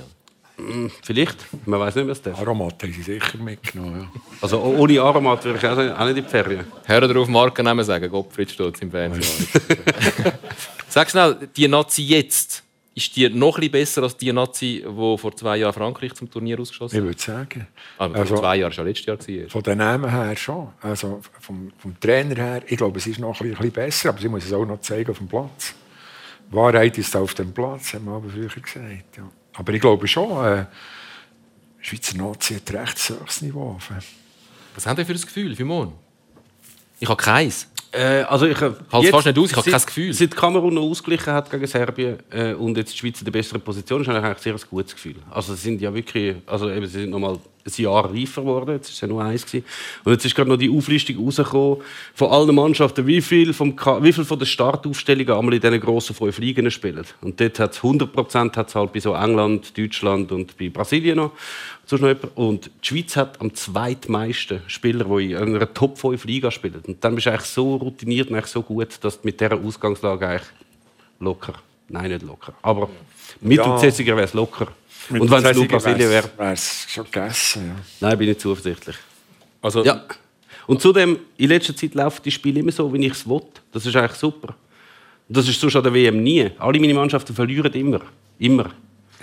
Ja. 0.85 0.91
Vielleicht. 1.03 1.37
Man 1.67 1.81
weiß 1.81 1.95
nicht, 1.97 2.09
was 2.09 2.23
das 2.23 2.35
ist. 2.35 2.41
Aromat 2.41 2.83
haben 2.83 2.93
sie 2.93 3.03
sicher 3.03 3.39
mitgenommen. 3.39 4.09
Ja. 4.15 4.21
Also 4.43 4.59
oh- 4.61 4.77
ohne 4.79 5.01
Aromat 5.01 5.45
würde 5.45 5.59
ich 5.59 5.67
auch 5.67 6.05
nicht 6.07 6.17
in 6.19 6.25
die 6.25 6.31
Ferien. 6.31 6.65
Hör 6.85 7.01
darauf 7.01 7.29
Markennamen 7.29 7.85
sagen, 7.85 8.11
Gottfried 8.11 8.51
steht 8.51 8.81
im 8.83 8.91
Fernsehen. 8.91 9.49
Sag 10.89 11.11
schnell, 11.11 11.49
die 11.57 11.69
Nazi 11.69 12.03
jetzt, 12.03 12.63
ist 12.95 13.15
die 13.17 13.29
noch 13.29 13.55
ein 13.57 13.61
bisschen 13.61 13.73
besser 13.73 14.03
als 14.03 14.17
die 14.17 14.33
Nazi, 14.33 14.85
die 14.85 15.19
vor 15.19 15.35
zwei 15.37 15.59
Jahren 15.59 15.73
Frankreich 15.73 16.13
zum 16.15 16.29
Turnier 16.31 16.59
ausgeschossen 16.59 16.97
Ich 16.97 17.01
hat? 17.01 17.07
würde 17.07 17.21
sagen. 17.21 17.67
Aber 17.99 18.17
Also- 18.19 18.35
vor 18.35 18.43
zwei 18.43 18.57
Jahren, 18.57 18.73
schon 18.73 18.87
letztes 18.87 19.07
Jahr. 19.07 19.17
Gewesen. 19.17 19.49
Von 19.51 19.63
den 19.63 19.79
Namen 19.79 20.11
her 20.11 20.37
schon. 20.37 20.69
Also 20.81 21.21
vom, 21.41 21.73
vom 21.79 21.99
Trainer 22.01 22.35
her, 22.37 22.63
ich 22.67 22.77
glaube, 22.77 22.99
es 22.99 23.07
ist 23.07 23.19
noch 23.21 23.29
ein 23.29 23.33
bisschen, 23.33 23.51
ein 23.51 23.57
bisschen 23.57 23.73
besser, 23.73 24.09
aber 24.11 24.21
sie 24.21 24.29
muss 24.29 24.45
es 24.45 24.53
auch 24.53 24.65
noch 24.67 24.81
zeigen 24.81 25.11
auf 25.11 25.19
dem 25.19 25.29
Platz. 25.29 25.75
Wahrheit 26.51 26.99
ist 26.99 27.15
auf 27.15 27.33
dem 27.35 27.53
Platz, 27.53 27.95
haben 27.95 28.07
wir 28.07 28.13
aber 28.13 28.29
früher 28.29 28.49
gesagt. 28.49 29.17
Ja. 29.17 29.31
Aber 29.55 29.73
ich 29.73 29.81
glaube 29.81 30.07
schon, 30.07 30.45
äh, 30.45 30.67
die 31.83 31.87
Schweizer 31.87 32.17
Nazi 32.17 32.55
hat 32.55 32.73
recht 32.73 33.11
hohes 33.11 33.43
Niveau. 33.43 33.79
Was 34.75 34.87
haben 34.87 34.97
Sie 34.97 35.05
für 35.05 35.13
ein 35.13 35.21
Gefühl 35.21 35.57
für 35.57 35.65
morgen? 35.65 35.93
Ich 36.99 37.09
habe 37.09 37.23
keins. 37.23 37.67
Äh, 37.93 38.23
also 38.23 38.47
ich 38.47 38.61
Halt's 38.61 39.11
fast 39.11 39.27
nicht 39.27 39.39
aus, 39.39 39.51
ich 39.51 39.57
habe 39.57 39.71
kein 39.71 39.81
Gefühl. 39.81 40.15
Seit 40.15 40.37
Kamerun 40.37 40.75
noch 40.75 40.83
ausgeglichen 40.83 41.33
hat 41.33 41.51
gegen 41.51 41.67
Serbien 41.67 42.19
äh, 42.31 42.53
und 42.55 42.77
jetzt 42.77 42.93
die 42.93 42.99
Schweiz 42.99 43.19
in 43.19 43.25
der 43.25 43.33
besseren 43.33 43.61
Position 43.61 44.03
ist, 44.03 44.09
habe 44.09 44.19
ich 44.19 44.25
eigentlich 44.25 44.39
sehr 44.39 44.55
ein 44.55 44.61
gutes 44.71 44.95
Gefühl. 44.95 45.17
Also 45.31 45.55
sie 45.55 45.63
sind 45.63 45.81
ja 45.81 45.93
wirklich, 45.93 46.37
also 46.47 46.71
eben, 46.71 46.87
sie 46.87 47.01
sind 47.01 47.11
noch 47.11 47.19
mal 47.19 47.39
ein 47.67 47.83
Jahr 47.83 48.13
reifer 48.13 48.43
geworden, 48.43 48.71
jetzt 48.73 48.89
ist 48.89 48.95
es 48.95 49.01
ja 49.01 49.09
nur 49.09 49.23
eins 49.23 49.45
gewesen. 49.45 49.65
Und 50.05 50.13
jetzt 50.13 50.25
ist 50.25 50.35
gerade 50.35 50.49
noch 50.51 50.57
die 50.57 50.71
Auflistung 50.71 51.25
rausgekommen 51.25 51.79
von 52.15 52.31
allen 52.31 52.55
Mannschaften, 52.55 53.07
wie 53.07 53.21
viel, 53.21 53.53
vom, 53.53 53.77
wie 54.01 54.13
viel 54.13 54.25
von 54.25 54.39
den 54.39 54.47
Startaufstellungen 54.47 55.33
einmal 55.33 55.55
in 55.55 55.61
diesen 55.61 55.81
grossen 55.81 56.15
fünf 56.15 56.39
Ligen 56.39 56.71
spielen. 56.71 57.05
Und 57.21 57.41
dort 57.41 57.59
hat 57.59 57.73
es 57.73 57.79
100 57.79 58.13
Prozent 58.13 58.57
halt 58.57 58.93
bei 58.93 59.01
so 59.01 59.15
England, 59.15 59.77
Deutschland 59.77 60.33
und 60.33 60.57
bei 60.57 60.69
Brasilien 60.69 61.17
noch. 61.17 61.33
Und 62.37 62.71
die 62.83 62.87
Schweiz 62.87 63.17
hat 63.17 63.41
am 63.41 63.53
zweitmeisten 63.55 64.63
Spieler, 64.69 65.05
die 65.05 65.33
in 65.33 65.57
einer 65.57 65.75
Top 65.75 65.99
5 65.99 66.25
Liga 66.25 66.51
spielen. 66.51 66.83
Und 66.87 67.03
dann 67.03 67.15
bist 67.15 67.27
du 67.27 67.31
eigentlich 67.31 67.47
so 67.47 67.77
routiniert 67.77 68.29
und 68.29 68.37
eigentlich 68.37 68.51
so 68.51 68.63
gut, 68.63 68.99
dass 69.03 69.21
du 69.21 69.27
mit 69.27 69.41
dieser 69.41 69.59
Ausgangslage 69.59 70.27
eigentlich 70.27 70.49
locker, 71.19 71.55
nein, 71.89 72.11
nicht 72.11 72.23
locker, 72.23 72.55
aber 72.63 72.89
mit 73.41 73.59
Ja. 73.59 73.81
wäre 73.83 74.23
es 74.23 74.35
locker. 74.35 74.69
Mit 75.11 75.23
und 75.23 75.31
wenn 75.31 75.39
es 75.39 75.43
nur 75.45 75.53
Zessiger 75.55 75.69
Brasilien 75.79 76.11
wäre, 76.11 76.25
wär's- 76.37 76.37
wär's 76.39 76.87
schon 76.89 77.05
gegessen. 77.05 77.67
Ja. 78.01 78.09
nein, 78.09 78.19
bin 78.19 78.29
ich 78.31 78.39
zuversichtlich. 78.39 78.97
Also, 79.63 79.85
Ja. 79.85 80.05
Und 80.67 80.81
zudem, 80.81 81.19
in 81.37 81.49
letzter 81.49 81.75
Zeit 81.75 81.95
laufen 81.95 82.21
die 82.25 82.31
Spiele 82.31 82.61
immer 82.61 82.71
so, 82.71 82.93
wie 82.95 83.05
ich 83.05 83.13
es 83.13 83.29
will. 83.29 83.43
Das 83.73 83.85
ist 83.85 83.97
eigentlich 83.97 84.13
super. 84.19 84.55
Und 85.29 85.37
das 85.37 85.49
ist 85.49 85.61
sonst 85.61 85.75
an 85.77 85.83
der 85.83 85.93
WM 85.93 86.23
nie. 86.23 86.49
Alle 86.59 86.79
meine 86.79 86.95
Mannschaften 86.95 87.35
verlieren 87.35 87.73
immer. 87.73 88.01
Immer. 88.39 88.71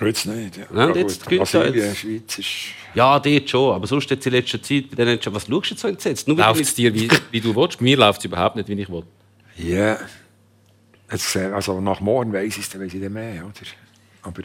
Jetzt 0.02 0.26
nicht. 0.26 0.58
Ja. 0.58 0.66
Nein, 0.72 0.90
Ja, 0.90 0.96
jetzt 0.98 1.26
gut, 1.26 1.38
Brasilien, 1.40 1.74
jetzt. 1.74 1.98
Schweiz 2.00 2.38
ist... 2.40 2.48
Ja, 2.94 3.18
dort 3.20 3.50
schon. 3.50 3.74
Aber 3.76 3.88
sonst 3.88 4.10
jetzt 4.10 4.26
in 4.28 4.34
letzter 4.34 4.62
Zeit, 4.62 4.90
bei 4.90 4.96
den 4.98 5.08
Entscheid- 5.08 5.34
was 5.34 5.48
schaust 5.48 5.66
du 5.70 5.74
jetzt 5.74 5.82
so 5.82 5.88
entsetzt? 5.88 6.28
Läuft 6.28 6.62
es 6.62 6.76
dir, 6.76 6.94
wie, 6.94 7.08
wie 7.32 7.40
du 7.42 7.56
willst. 7.56 7.80
Mir 7.82 7.98
läuft 7.98 8.20
es 8.20 8.26
überhaupt 8.26 8.56
nicht, 8.58 8.68
wie 8.68 8.74
ich 8.82 8.90
will. 8.90 9.04
Ja. 9.58 9.98
Jetzt, 11.12 11.36
äh, 11.38 11.46
also 11.46 11.80
nach 11.80 12.02
morgen 12.02 12.34
weiss 12.34 12.58
ich 12.58 12.64
es, 12.64 12.70
dann 12.70 12.82
weiss 12.82 12.94
ich 12.94 13.02
dann 13.02 13.14
mehr. 13.14 13.44
Oder? 13.46 13.54
Aber 14.24 14.42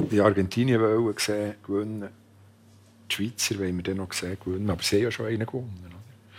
die 0.00 0.20
Argentinien 0.20 0.80
wollen 0.80 1.14
sehen, 1.18 1.54
gewinnen. 1.66 2.08
Die 3.10 3.14
Schweizer 3.14 3.58
wollen 3.58 3.76
wir 3.76 3.82
dann 3.82 3.96
noch 3.96 4.12
sehen, 4.12 4.36
gewinnen. 4.44 4.70
Aber 4.70 4.82
sie 4.82 4.96
haben 4.96 5.02
ja 5.04 5.10
schon 5.10 5.26
einen 5.26 5.46
gewonnen. 5.46 5.90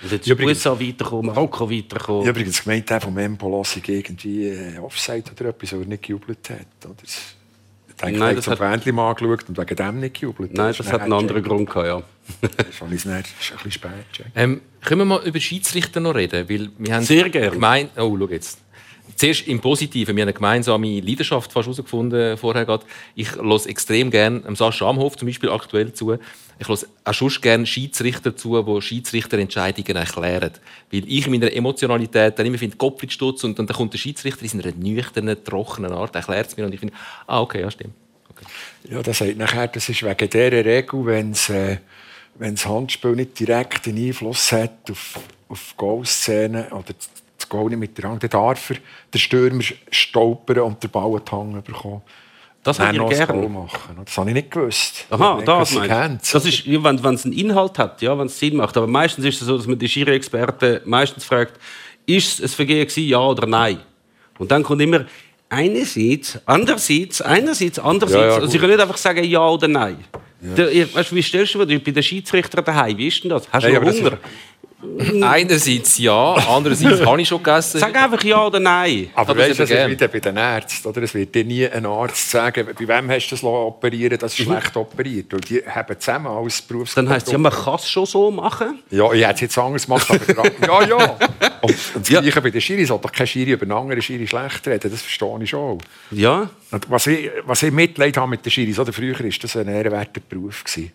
Und 0.03 0.11
jetzt 0.11 0.25
ist 0.25 0.31
Übrigens- 0.31 0.65
USA 0.65 0.79
weitergekommen, 0.79 1.25
Marokko 1.27 1.69
Ich 1.69 1.83
weitergekommen. 1.83 2.21
habe 2.21 2.29
übrigens 2.31 2.63
gemeint, 2.63 2.89
der 2.89 3.01
von 3.01 3.17
Empolo 3.17 3.63
sei 3.63 3.81
irgendwie 3.85 4.47
äh, 4.47 4.77
Offside 4.79 5.31
oder 5.31 5.49
etwas, 5.49 5.73
weil 5.73 5.81
er 5.81 5.85
nicht 5.85 6.03
gejubelt 6.03 6.49
hat. 6.49 6.85
Oder? 6.89 6.95
Ich 7.03 7.95
denke, 8.01 8.19
Nein, 8.19 8.35
das 8.35 8.47
hat 8.47 8.57
Fähnchen 8.57 8.95
mal 8.95 9.11
angeschaut 9.11 9.47
und 9.47 9.57
wegen 9.59 9.75
dem 9.75 9.99
nicht 9.99 10.19
gejubelt. 10.19 10.53
Nein, 10.55 10.73
das 10.75 10.91
hat 10.91 11.01
einen 11.01 11.13
anderen 11.13 11.43
Grund 11.43 11.69
gehabt, 11.69 11.85
ja. 11.87 12.01
Das 12.41 12.49
das 12.57 12.81
ist 12.81 13.05
ein 13.05 13.23
bisschen 13.29 13.71
spät. 13.71 13.91
Ähm, 14.35 14.61
können 14.83 15.01
wir 15.01 15.05
mal 15.05 15.23
über 15.23 15.39
Schiedsrichter 15.39 15.99
noch 15.99 16.15
reden? 16.15 16.49
Weil 16.49 16.69
wir 16.79 16.95
haben 16.95 17.03
Sehr 17.03 17.29
gerne. 17.29 17.51
Gemein 17.51 17.89
oh, 17.97 18.17
schau 18.17 18.27
jetzt. 18.29 18.59
Zuerst 19.21 19.47
im 19.47 19.61
Positiven. 19.61 20.15
Wir 20.15 20.23
haben 20.23 20.29
eine 20.29 20.33
gemeinsame 20.33 20.99
Leidenschaft 20.99 21.51
fast 21.51 21.67
herausgefunden 21.67 22.39
vorher 22.39 22.65
gerade. 22.65 22.83
Ich 23.13 23.35
höre 23.35 23.67
extrem 23.67 24.09
gerne 24.09 24.41
Sascha 24.55 24.89
Amhoff 24.89 25.15
zum 25.15 25.27
Beispiel 25.27 25.51
aktuell 25.51 25.93
zu. 25.93 26.17
Ich 26.57 26.67
höre 26.67 26.79
auch 27.03 27.13
schon 27.13 27.29
gerne 27.39 27.67
Schiedsrichter 27.67 28.35
zu, 28.35 28.59
die 28.59 28.81
Schiedsrichterentscheidungen 28.81 29.95
erklären. 29.95 30.53
Weil 30.91 31.03
ich 31.07 31.27
in 31.27 31.33
meiner 31.33 31.53
Emotionalität 31.53 32.39
dann 32.39 32.47
immer 32.47 32.57
finde, 32.57 32.77
Gottfried 32.77 33.13
Stutz 33.13 33.43
und, 33.43 33.59
dann 33.59 33.67
kommt 33.67 33.93
der 33.93 33.99
Schiedsrichter 33.99 34.41
in 34.41 34.49
seiner 34.49 34.75
nüchternen, 34.75 35.43
trockenen 35.43 35.91
Art, 35.91 36.15
erklärt 36.15 36.47
es 36.47 36.57
mir 36.57 36.65
und 36.65 36.73
ich 36.73 36.79
finde, 36.79 36.95
ah, 37.27 37.41
okay, 37.41 37.61
ja, 37.61 37.69
stimmt. 37.69 37.93
Okay. 38.27 38.45
Ja, 38.89 39.03
das 39.03 39.19
sagt 39.19 39.37
nachher, 39.37 39.67
das 39.67 39.87
ist 39.87 40.01
wegen 40.01 40.29
dieser 40.31 40.65
Regel, 40.65 41.05
wenn 41.05 41.33
es 41.33 41.47
äh, 41.47 41.77
wenn 42.39 42.55
das 42.55 42.65
Handspiel 42.65 43.11
nicht 43.11 43.39
direkt 43.39 43.87
einen 43.87 44.07
Einfluss 44.07 44.51
hat 44.51 44.89
auf, 44.89 45.19
auf 45.47 45.75
Goalszenen 45.77 46.71
oder 46.71 46.95
Goal 47.51 47.69
nicht 47.69 47.79
mit 47.79 47.97
der 47.97 48.09
Hand, 48.09 48.23
dann 48.23 48.29
darf 48.31 48.69
er 48.71 48.77
den 49.13 49.19
Stürmer 49.19 49.63
stolpern 49.91 50.59
und 50.59 50.81
den 50.81 50.89
Ball 50.89 51.15
an 51.15 51.21
die 51.27 51.31
Hand 51.31 51.63
bekommen. 51.65 52.01
Das 52.63 52.77
hätte 52.79 52.95
ich 53.03 53.09
gerne. 53.09 53.49
machen. 53.49 53.97
Das 54.05 54.17
habe 54.17 54.29
ich 54.29 54.35
nicht 54.35 54.51
gewusst. 54.51 55.05
Aha, 55.09 55.41
das 55.43 55.69
sie 55.71 55.79
meinst. 55.79 56.33
Das 56.35 56.45
ist, 56.45 56.65
ja, 56.65 56.83
wenn 56.83 57.03
wenn 57.03 57.15
es 57.15 57.25
einen 57.25 57.33
Inhalt 57.33 57.77
hat, 57.79 58.01
ja, 58.03 58.17
wenn 58.17 58.27
es 58.27 58.37
Sinn 58.37 58.55
macht. 58.55 58.77
Aber 58.77 58.85
meistens 58.87 59.25
ist 59.25 59.41
es 59.41 59.47
so, 59.47 59.57
dass 59.57 59.65
man 59.67 59.79
die 59.79 59.89
Schiri-Experten 59.89 60.79
meistens 60.85 61.25
fragt, 61.25 61.59
ist 62.05 62.39
es 62.39 62.51
ein 62.51 62.55
Vergehen 62.55 62.87
gewesen, 62.87 63.07
ja 63.09 63.19
oder 63.19 63.47
nein? 63.47 63.79
Und 64.37 64.51
dann 64.51 64.61
kommt 64.63 64.81
immer 64.81 65.05
einerseits, 65.49 66.39
andererseits, 66.45 67.21
einerseits, 67.21 67.79
andererseits. 67.79 68.21
Ja, 68.21 68.27
ja, 68.29 68.35
also 68.41 68.53
ich 68.55 68.61
kann 68.61 68.69
nicht 68.69 68.79
einfach 68.79 68.97
sagen 68.97 69.23
ja 69.23 69.47
oder 69.47 69.67
nein. 69.67 69.97
Der, 70.39 70.71
ihr- 70.71 70.91
weißt, 70.93 71.13
wie 71.13 71.21
stellst 71.21 71.53
du 71.53 71.65
dir 71.65 71.83
bei 71.83 71.91
den 71.91 72.01
Schiedsrichtern 72.01 72.65
daheim? 72.65 72.97
Wie 72.97 73.07
ist 73.07 73.23
denn 73.23 73.29
das? 73.29 73.47
Hast 73.51 73.67
du 73.67 73.79
das 73.79 73.99
Hunger? 73.99 74.17
Einerseits 75.21 75.97
ja, 75.97 76.33
andererseits 76.33 77.01
habe 77.05 77.21
ich 77.21 77.27
schon 77.27 77.41
gegessen. 77.41 77.79
Sag 77.79 77.95
einfach 77.95 78.23
ja 78.23 78.45
oder 78.45 78.59
nein. 78.59 79.09
Aber 79.13 79.37
weißt 79.37 79.59
du, 79.59 79.63
das 79.63 79.69
ist 79.69 79.89
wieder 79.89 80.07
bei 80.07 80.19
den 80.19 80.37
Ärzten. 80.37 80.87
Oder? 80.87 81.03
Es 81.03 81.13
wird 81.13 81.33
dir 81.33 81.43
nie 81.43 81.67
ein 81.67 81.85
Arzt 81.85 82.31
sagen, 82.31 82.67
bei 82.77 82.87
wem 82.87 83.09
hast 83.11 83.27
du 83.27 83.35
das 83.35 83.43
operieren 83.43 84.17
das 84.17 84.37
ist 84.37 84.45
schlecht 84.45 84.75
operiert. 84.75 85.33
Und 85.33 85.49
die 85.49 85.61
haben 85.65 85.99
zusammen 85.99 86.27
als 86.27 86.61
Berufs 86.61 86.95
Dann 86.95 87.09
heisst 87.09 87.27
es, 87.27 87.33
ja, 87.33 87.37
man 87.37 87.51
kann 87.51 87.75
es 87.75 87.89
schon 87.89 88.05
so 88.05 88.31
machen. 88.31 88.79
Ja, 88.89 89.11
ich 89.13 89.21
hätte 89.23 89.35
es 89.35 89.41
jetzt 89.41 89.57
anders 89.57 89.85
gemacht, 89.85 90.07
aber 90.09 90.51
ja, 90.67 90.87
ja. 90.87 91.17
Und, 91.61 91.95
und 91.95 92.01
das 92.01 92.07
Gleiche 92.07 92.41
bei 92.41 92.49
den 92.49 92.61
Schiris. 92.61 92.87
Soll 92.87 92.99
doch 92.99 93.11
kein 93.11 93.27
Schiri 93.27 93.51
über 93.51 93.63
einen 93.63 93.71
anderen 93.71 94.01
Schiri 94.01 94.27
schlecht 94.27 94.67
reden, 94.67 94.91
das 94.91 95.01
verstehe 95.01 95.39
ich 95.41 95.49
schon. 95.49 95.77
Ja. 96.11 96.49
Und 96.71 96.89
was, 96.89 97.07
ich, 97.07 97.29
was 97.45 97.63
ich 97.63 97.71
Mitleid 97.71 98.17
habe 98.17 98.29
mit 98.29 98.45
den 98.45 98.51
Schiris, 98.51 98.79
oder 98.79 98.91
früher 98.91 99.17
war 99.19 99.29
das 99.41 99.55
ein 99.55 99.67
ehrenwerter 99.67 100.21
Beruf. 100.27 100.63
Gewesen. 100.63 100.91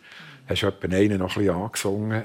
Hast 0.49 0.63
du 0.63 0.67
etwa 0.67 0.97
einen 0.97 1.19
noch 1.19 1.37
ein 1.37 1.43
bisschen 1.43 1.55
angesungen. 1.55 2.23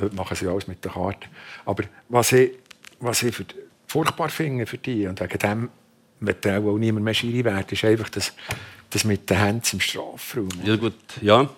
Heute 0.00 0.14
machen 0.14 0.36
sie 0.36 0.46
alles 0.46 0.66
mit 0.66 0.84
der 0.84 0.92
Karte. 0.92 1.28
Aber 1.64 1.84
was 2.08 2.32
ich, 2.32 2.52
was 3.00 3.22
ich 3.22 3.34
für, 3.34 3.44
furchtbar 3.86 4.28
finde 4.28 4.66
für 4.66 4.78
die, 4.78 5.06
und 5.06 5.20
wegen 5.20 5.38
dem 5.38 5.70
wird 6.20 6.46
auch 6.46 6.78
niemand 6.78 7.04
mehr 7.04 7.14
Schiri 7.14 7.44
werden, 7.44 7.66
ist 7.70 7.84
einfach 7.84 8.08
das, 8.08 8.32
das 8.90 9.04
mit 9.04 9.28
den 9.28 9.38
Händen 9.38 9.66
im 9.72 9.80
Strafraum. 9.80 10.48
Ja, 10.64 10.76
gut. 10.76 10.94
Ja. 11.20 11.48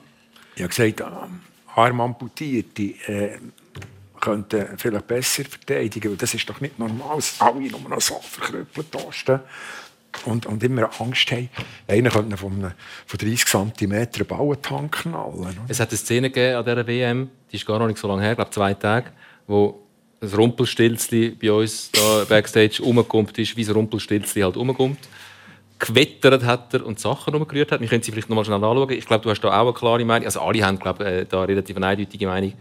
Ich 0.54 0.62
habe 0.62 0.68
gesagt, 0.68 1.02
ah, 1.02 1.28
Arm 1.74 2.00
amputierte 2.00 2.82
äh, 2.82 3.38
könnten 4.20 4.76
vielleicht 4.76 5.06
besser 5.06 5.44
verteidigen, 5.44 6.10
weil 6.10 6.16
das 6.16 6.34
ist 6.34 6.48
doch 6.48 6.60
nicht 6.60 6.78
normal, 6.78 7.16
dass 7.16 7.40
alle 7.40 7.60
nur 7.60 7.80
noch 7.88 8.00
so 8.00 8.20
verkrüppelt 8.20 8.88
da 8.92 9.12
stehen 9.12 9.40
und, 10.26 10.46
und 10.46 10.62
immer 10.62 10.90
Angst 11.00 11.30
haben. 11.30 11.48
Einer 11.86 12.10
könnte 12.10 12.36
von, 12.36 12.52
einem, 12.52 12.72
von 13.06 13.18
30 13.18 13.44
cm 13.46 14.08
Hand 14.70 14.92
knallen. 14.92 15.34
oder? 15.34 15.54
Es 15.68 15.80
hat 15.80 15.90
eine 15.90 15.98
Szene 15.98 16.30
gegeben 16.30 16.56
an 16.56 16.64
dieser 16.64 16.86
WM, 16.86 17.30
die 17.50 17.56
ist 17.56 17.66
gar 17.66 17.78
noch 17.78 17.86
nicht 17.86 17.98
so 17.98 18.08
lange 18.08 18.22
her, 18.22 18.32
ich 18.32 18.36
glaube 18.36 18.50
zwei 18.50 18.74
Tage, 18.74 19.10
wo 19.46 19.80
ein 20.20 20.28
Rumpelstilzli 20.28 21.30
bei 21.30 21.52
uns 21.52 21.90
da 21.92 22.24
Backstage 22.28 22.82
rumgekommen 22.82 23.32
ist, 23.36 23.56
wie 23.56 23.64
ein 23.64 23.70
Rumpelstilzli 23.70 24.42
halt 24.42 24.56
rumkommt. 24.56 24.98
Gewettert 25.78 26.44
hat 26.44 26.74
er 26.74 26.84
und 26.84 26.98
Sachen 26.98 27.34
rumgerührt 27.34 27.70
hat. 27.70 27.80
Wir 27.80 27.86
können 27.86 28.02
sie 28.02 28.10
vielleicht 28.10 28.28
noch 28.28 28.34
mal 28.34 28.44
schnell 28.44 28.56
anschauen. 28.56 28.90
Ich 28.90 29.06
glaube, 29.06 29.22
du 29.22 29.30
hast 29.30 29.40
da 29.42 29.48
auch 29.48 29.66
eine 29.66 29.72
klare 29.72 30.04
Meinung. 30.04 30.26
Also 30.26 30.40
alle 30.40 30.64
haben 30.64 30.78
glaube 30.78 31.04
ich, 31.04 31.10
äh, 31.10 31.24
da 31.24 31.38
eine 31.38 31.48
relativ 31.48 31.76
eindeutige 31.76 32.26
Meinung. 32.26 32.54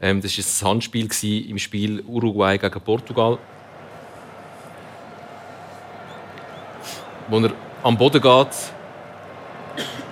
Ähm, 0.00 0.20
das 0.20 0.38
war 0.38 0.68
ein 0.68 0.74
Handspiel 0.74 1.08
im 1.48 1.58
Spiel 1.58 2.00
Uruguay 2.06 2.58
gegen 2.58 2.80
Portugal. 2.80 3.38
Wo 7.30 7.38
er 7.38 7.52
am 7.82 7.96
Boden 7.96 8.20
geht, 8.20 8.48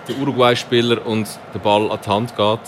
der 0.09 0.17
Uruguay-Spieler 0.19 1.05
und 1.07 1.29
der 1.53 1.59
Ball 1.59 1.91
an 1.91 1.99
die 2.03 2.09
Hand 2.09 2.37
geht. 2.37 2.61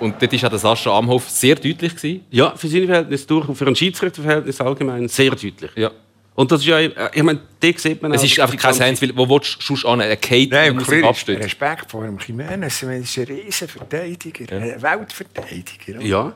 Und 0.00 0.22
dort 0.22 0.32
war 0.32 0.44
auch 0.44 0.50
der 0.50 0.58
Sascha 0.58 0.96
Amhoff 0.96 1.28
sehr 1.28 1.56
deutlich. 1.56 1.96
Gewesen. 1.96 2.24
Ja, 2.30 2.54
für 2.54 2.68
seine 2.68 2.86
Verhältnisse 2.86 3.26
durch 3.26 3.48
und 3.48 3.56
für 3.56 3.66
ein 3.66 3.74
Schiedsrichterverhältnis 3.74 4.60
allgemein 4.60 5.08
sehr 5.08 5.30
deutlich. 5.30 5.70
Ja. 5.74 5.90
Und 6.36 6.52
das 6.52 6.60
ist 6.60 6.66
ja, 6.68 6.78
äh, 6.78 6.92
ich 7.12 7.22
meine, 7.24 7.40
da 7.58 7.68
sieht 7.74 8.00
man 8.00 8.12
Es 8.12 8.20
auch, 8.20 8.24
ist 8.24 8.38
dass 8.38 8.52
einfach 8.52 8.70
kein 8.70 8.80
Hands, 8.86 9.02
weil 9.02 9.16
wo 9.16 9.28
willst 9.28 9.56
du 9.56 9.60
sonst 9.74 9.84
an? 9.84 9.98
Er 9.98 10.14
geht 10.14 10.52
Nein, 10.52 10.70
und 10.70 10.76
muss. 11.02 11.26
Respekt 11.28 11.90
vor 11.90 12.04
dem 12.04 12.16
Jiménez. 12.16 12.76
Ich 12.80 12.82
meine, 12.84 13.00
Das 13.00 13.16
ist 13.16 13.18
ein 13.18 13.36
riesen 13.36 13.66
Verteidiger, 13.66 14.56
ein 14.56 14.80
Weltverteidiger. 14.80 15.96
oder? 15.98 16.06
Ja. 16.06 16.32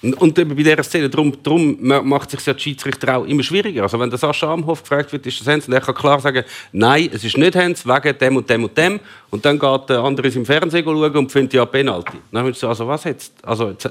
Und, 0.00 0.34
bei 0.34 0.44
dieser 0.44 0.80
Szene, 0.84 1.10
darum, 1.10 1.32
darum 1.42 1.76
ma- 1.80 2.00
macht 2.00 2.30
sich 2.30 2.46
ja 2.46 2.52
die 2.54 2.60
Schiedsrichter 2.60 3.16
auch 3.16 3.24
immer 3.24 3.42
schwieriger. 3.42 3.82
Also 3.82 3.98
wenn 3.98 4.08
der 4.08 4.18
Sascha 4.18 4.52
Amhoff 4.52 4.82
gefragt 4.82 5.10
wird, 5.12 5.26
ist 5.26 5.40
das 5.40 5.48
Hands, 5.48 5.66
und 5.66 5.74
er 5.74 5.80
kann 5.80 5.94
klar 5.94 6.20
sagen, 6.20 6.44
nein, 6.70 7.10
es 7.12 7.24
ist 7.24 7.36
nicht 7.36 7.56
Hands, 7.56 7.84
wegen 7.84 8.18
dem 8.18 8.36
und 8.36 8.48
dem 8.48 8.62
und 8.62 8.78
dem. 8.78 9.00
Und 9.30 9.44
dann 9.44 9.58
geht 9.58 9.88
der 9.88 9.98
andere 9.98 10.28
im 10.28 10.46
Fernsehen 10.46 10.84
schauen 10.84 11.16
und 11.16 11.32
findet 11.32 11.54
ja 11.54 11.64
Penalty. 11.64 12.16
Dann 12.30 12.44
würdest 12.44 12.62
du 12.62 12.68
also 12.68 12.86
was 12.86 13.02
jetzt? 13.04 13.32
Also, 13.44 13.70
jetzt 13.70 13.90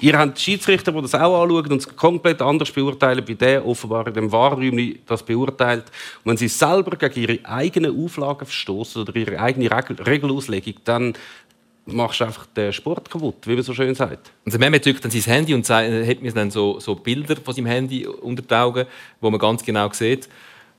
ihr 0.00 0.16
habt 0.16 0.38
Schiedsrichter, 0.38 0.92
die 0.92 1.02
das 1.02 1.14
auch 1.16 1.42
anschauen 1.42 1.72
und 1.72 1.78
es 1.78 1.96
komplett 1.96 2.40
anders 2.40 2.70
beurteilen, 2.70 3.24
bei 3.26 3.34
der 3.34 3.66
offenbar 3.66 4.06
in 4.06 4.14
dem 4.14 4.30
Wahrräumchen 4.30 5.00
das 5.06 5.24
beurteilt. 5.24 5.86
Und 6.22 6.30
wenn 6.30 6.36
sie 6.36 6.48
selber 6.48 6.96
gegen 6.96 7.20
ihre 7.20 7.44
eigenen 7.44 8.04
Auflagen 8.04 8.46
verstoßen 8.46 9.02
oder 9.02 9.16
ihre 9.16 9.40
eigene 9.40 9.68
Regel 9.70 9.96
Regelauslegung, 10.00 10.74
dann 10.84 11.14
machst 11.94 12.22
einfach 12.22 12.46
den 12.46 12.72
Sport 12.72 13.10
kaputt, 13.10 13.46
wie 13.46 13.54
man 13.54 13.62
so 13.62 13.74
schön 13.74 13.94
sagt. 13.94 14.32
Der 14.44 14.58
Mehmet 14.58 14.84
drückt 14.84 15.04
dann 15.04 15.10
sein 15.10 15.22
Handy 15.22 15.54
und 15.54 15.68
hat 15.68 16.22
mir 16.22 16.32
dann 16.32 16.50
so, 16.50 16.80
so 16.80 16.94
Bilder 16.94 17.36
von 17.36 17.54
seinem 17.54 17.66
Handy 17.66 18.06
unter 18.06 18.42
die 18.42 18.54
Augen, 18.54 18.86
wo 19.20 19.30
man 19.30 19.40
ganz 19.40 19.64
genau 19.64 19.90
sieht. 19.92 20.28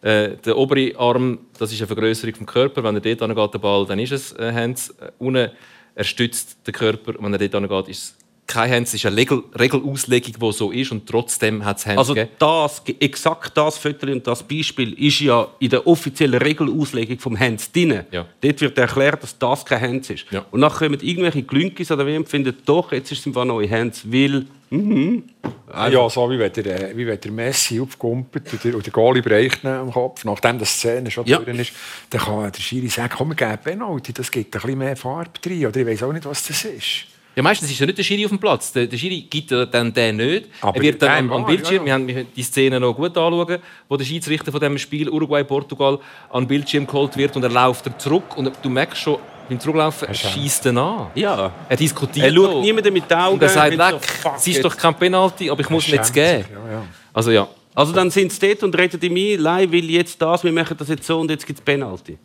Äh, 0.01 0.37
der 0.37 0.57
obere 0.57 0.97
Arm, 0.97 1.39
das 1.57 1.73
ist 1.73 1.79
eine 1.81 1.87
Vergrößerung 1.87 2.35
vom 2.35 2.45
Körper. 2.45 2.83
Wenn 2.83 2.95
er 2.95 3.01
dort 3.01 3.21
angeht, 3.21 3.53
der 3.53 3.59
Ball, 3.59 3.85
dann 3.85 3.99
ist 3.99 4.13
es 4.13 4.31
äh, 4.33 4.53
Hands. 4.53 4.89
Äh, 4.91 5.11
unten, 5.19 5.49
er 5.95 6.03
stützt 6.03 6.65
den 6.65 6.73
Körper. 6.73 7.15
Wenn 7.19 7.33
er 7.33 7.39
dort 7.39 7.55
angeht, 7.55 7.89
ist 7.89 8.03
es 8.03 8.15
keine 8.49 8.75
Hands, 8.75 8.89
es 8.89 8.95
ist 8.95 9.05
eine 9.05 9.15
Regel, 9.15 9.43
Regelauslegung, 9.57 10.33
die 10.41 10.51
so 10.51 10.71
ist 10.71 10.91
und 10.91 11.07
trotzdem 11.07 11.63
hat 11.63 11.77
es 11.77 11.85
Hands 11.85 11.97
Also 11.97 12.13
gegeben. 12.13 12.31
das, 12.39 12.81
exakt 12.99 13.55
das 13.55 13.77
Foto 13.77 14.07
und 14.07 14.25
das 14.27 14.43
Beispiel 14.43 14.93
ist 14.93 15.19
ja 15.21 15.47
in 15.59 15.69
der 15.69 15.85
offiziellen 15.87 16.41
Regelauslegung 16.41 17.19
vom 17.19 17.39
Hands 17.39 17.71
drin. 17.71 18.01
Ja. 18.11 18.25
Dort 18.41 18.59
wird 18.61 18.77
erklärt, 18.77 19.23
dass 19.23 19.37
das 19.37 19.63
kein 19.65 19.81
Hands 19.81 20.09
ist. 20.09 20.25
Ja. 20.31 20.45
Und 20.51 20.59
nachher 20.59 20.87
kommen 20.89 20.99
irgendwelche 21.01 21.43
Glünkis 21.43 21.91
oder 21.91 22.05
wem 22.05 22.25
finden 22.25 22.57
doch, 22.65 22.91
jetzt 22.91 23.11
ist 23.11 23.19
es 23.19 23.27
einfach 23.27 23.45
neue 23.45 23.69
Hands, 23.69 24.01
weil 24.11 24.45
mhm. 24.71 25.23
Ja, 25.71 26.09
so 26.09 26.29
wie 26.31 26.39
wenn 26.39 26.51
der, 26.51 26.89
äh, 26.91 26.97
wie 26.97 27.05
wenn 27.05 27.21
der 27.21 27.31
Messi 27.31 27.79
aufkumpelt 27.79 28.51
und 28.51 28.63
der, 28.63 28.75
und 28.75 28.85
der 28.85 28.91
Goalie 28.91 29.21
bereicht 29.21 29.63
ihn 29.63 29.69
am 29.69 29.91
Kopf, 29.91 30.25
nachdem 30.25 30.57
die 30.57 30.65
Szene 30.65 31.11
schon 31.11 31.25
Ja. 31.27 31.37
durch 31.37 31.59
ist, 31.59 31.73
dann 32.09 32.21
kann 32.21 32.51
der 32.51 32.59
Schiri 32.59 32.87
sagen, 32.87 33.13
komm, 33.15 33.29
wir 33.29 33.35
geben 33.35 33.57
Penalty, 33.63 34.11
das 34.11 34.31
gibt 34.31 34.55
ein 34.55 34.61
bisschen 34.61 34.77
mehr 34.79 34.95
Farbe 34.97 35.29
drin. 35.39 35.67
Oder 35.67 35.77
ich 35.81 35.85
weiß 35.87 36.03
auch 36.03 36.11
nicht, 36.13 36.25
was 36.25 36.47
das 36.47 36.65
ist. 36.65 37.05
Ja, 37.39 37.43
meistens 37.43 37.71
ist 37.71 37.79
ja 37.79 37.85
nicht 37.85 37.97
der 37.97 38.03
Schiri 38.03 38.25
auf 38.25 38.31
dem 38.31 38.37
Platz. 38.37 38.73
Der, 38.73 38.85
der 38.85 38.97
Schiri 38.97 39.21
gibt 39.21 39.49
ja 39.49 39.65
dann 39.65 39.93
den 39.93 40.17
nicht. 40.17 40.49
Aber 40.59 40.75
er 40.75 40.81
wird 40.81 41.01
dann 41.01 41.19
am, 41.19 41.31
am 41.31 41.41
war, 41.43 41.47
Bildschirm, 41.47 41.83
ja, 41.83 41.85
wir 41.85 41.93
haben 41.93 42.05
wir 42.05 42.15
haben 42.17 42.27
die 42.35 42.43
Szene 42.43 42.81
noch 42.81 42.93
gut 42.93 43.17
anschauen, 43.17 43.59
wo 43.87 43.95
der 43.95 44.03
Schiedsrichter 44.03 44.51
von 44.51 44.59
diesem 44.59 44.77
Spiel 44.77 45.09
Uruguay-Portugal 45.09 45.99
an 46.31 46.43
den 46.43 46.47
Bildschirm 46.49 46.85
geholt 46.85 47.15
wird 47.15 47.37
und 47.37 47.43
er 47.43 47.49
läuft 47.49 47.85
er 47.85 47.97
zurück 47.97 48.35
und 48.35 48.51
du 48.61 48.69
merkst 48.69 49.01
schon, 49.01 49.19
beim 49.47 49.57
Zurücklaufen, 49.57 50.09
er 50.09 50.13
schießt 50.13 50.65
ihn 50.65 50.77
an. 50.79 51.11
Ja. 51.15 51.53
Er 51.69 51.77
diskutiert 51.77 52.25
Er 52.25 52.33
schaut 52.33 52.55
noch. 52.55 52.61
niemandem 52.61 52.93
mit 52.93 53.09
den 53.09 53.17
Augen. 53.17 53.35
Und 53.35 53.41
er 53.41 53.47
sagt, 53.47 53.73
leck, 53.73 54.35
es 54.35 54.45
ist 54.45 54.65
doch 54.65 54.75
kein 54.75 54.95
Penalty, 54.95 55.49
aber 55.49 55.61
ich 55.61 55.69
muss 55.69 55.87
ihn 55.87 55.93
jetzt 55.93 56.13
geben. 56.13 56.43
Ja, 56.51 56.71
ja. 56.73 56.85
Also 57.13 57.31
ja. 57.31 57.47
Also 57.73 57.93
dann 57.93 58.11
sind 58.11 58.33
sie 58.33 58.49
dort 58.49 58.63
und 58.63 58.77
reden 58.77 58.99
ihm 59.01 59.15
ein, 59.15 59.39
Lei 59.39 59.71
will 59.71 59.89
jetzt 59.89 60.21
das, 60.21 60.43
wir 60.43 60.51
machen 60.51 60.75
das 60.77 60.89
jetzt 60.89 61.07
so 61.07 61.17
und 61.21 61.31
jetzt 61.31 61.47
gibt 61.47 61.59
es 61.59 61.63
Penalty. 61.63 62.17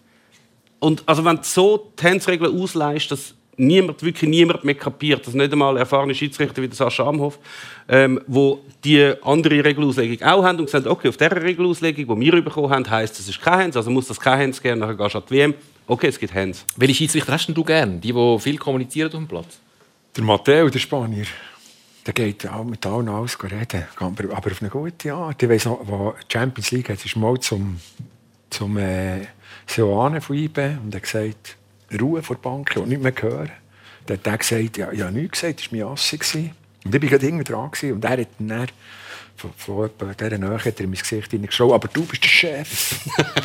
Und 0.81 1.05
also 1.07 1.25
wenn 1.25 1.37
du 1.37 1.43
so 1.45 1.93
die 1.97 2.05
Handsregeln 2.05 2.61
ausleihst, 2.61 3.13
dass 3.13 3.37
niemand, 3.57 4.03
wirklich 4.03 4.29
niemand 4.29 4.65
mehr 4.65 4.75
kapiert, 4.75 5.27
dass 5.27 5.35
nicht 5.35 5.53
einmal 5.53 5.77
erfahrene 5.77 6.15
Schiedsrichter 6.15 6.63
wie 6.63 6.69
der 6.69 6.77
Sascha 6.77 7.07
Amhoff, 7.07 7.39
ähm, 7.89 8.21
wo 8.27 8.61
die 8.85 9.13
andere 9.23 9.65
Regelauslegung 9.65 10.27
auch 10.27 10.45
haben 10.45 10.59
und 10.59 10.67
gesagt, 10.67 10.87
okay, 10.87 11.09
auf 11.09 11.17
dieser 11.17 11.43
Regelauslegung, 11.43 12.21
die 12.21 12.33
wir 12.33 12.43
bekommen 12.43 12.71
haben, 12.71 12.89
heisst, 12.89 13.19
es 13.19 13.29
ist 13.29 13.41
kein 13.41 13.65
Hands, 13.65 13.77
also 13.77 13.91
muss 13.91 14.09
das 14.09 14.21
kein 14.21 14.39
Hands 14.39 14.63
geben, 14.63 14.81
nachher 14.81 14.95
gehst 14.95 15.15
du 15.15 15.19
an 15.19 15.25
die 15.29 15.35
WM, 15.35 15.55
okay, 15.87 16.09
es 16.09 16.19
gibt 16.19 16.35
Hands. 16.35 16.65
Welche 16.77 16.95
Schiedsrichter 16.95 17.33
hast 17.33 17.47
du 17.49 17.65
gern? 17.65 18.01
Die, 18.01 18.13
die 18.13 18.39
viel 18.41 18.59
kommunizieren 18.59 19.09
auf 19.09 19.15
dem 19.15 19.29
Platz? 19.29 19.59
Der 20.17 20.25
Matteo, 20.25 20.69
der 20.69 20.79
Spanier, 20.79 21.27
der 22.07 22.15
geht 22.15 22.47
auch 22.49 22.65
mit 22.65 22.85
allen 22.87 23.09
alles 23.09 23.37
reden, 23.43 23.85
aber, 23.97 24.37
aber 24.37 24.51
auf 24.51 24.61
eine 24.61 24.71
gute 24.71 25.13
Art. 25.13 25.43
Ich 25.43 25.49
weiss 25.49 25.65
noch, 25.65 25.81
wo 25.85 26.15
die 26.23 26.33
Champions 26.33 26.71
League 26.71 26.89
hat, 26.89 27.05
ist 27.05 27.17
mal 27.17 27.39
zum, 27.41 27.81
zum 28.51 28.77
äh, 28.77 29.27
Seoane 29.67 30.21
von 30.21 30.37
IB 30.37 30.59
und 30.83 30.95
er 30.95 30.97
hat 30.97 31.03
gesagt, 31.03 31.57
Ruhe 32.01 32.23
vor 32.23 32.37
der 32.37 32.43
Bank, 32.43 32.71
ich 32.71 32.77
will 32.77 32.87
nichts 32.87 33.03
mehr 33.03 33.15
hören. 33.21 33.51
Dann 34.07 34.19
hat 34.19 34.27
er 34.27 34.39
gesagt, 34.39 34.77
ja, 34.77 34.93
ich 34.93 35.01
habe 35.01 35.13
nichts 35.13 35.41
gesagt, 35.41 35.61
das 35.61 35.73
war 35.73 35.87
mein 35.89 35.97
gewesen. 35.97 36.51
Und 36.85 36.95
ich 36.95 37.03
war 37.03 37.09
gerade 37.09 37.27
hinten 37.27 37.45
dran 37.45 37.71
gewesen, 37.71 37.93
und 37.95 38.05
er 38.05 38.11
hat 38.11 38.29
dann 38.39 38.67
von, 39.37 39.51
von 39.57 39.91
dieser 40.19 40.39
Nähe 40.39 40.59
hat 40.59 40.67
er 40.67 40.81
in 40.81 40.91
mein 40.91 40.99
Gesicht 40.99 41.31
hineingeschaut, 41.31 41.73
aber 41.73 41.89
du 41.89 42.05
bist 42.05 42.23
der 42.23 42.29
Chef. 42.29 42.95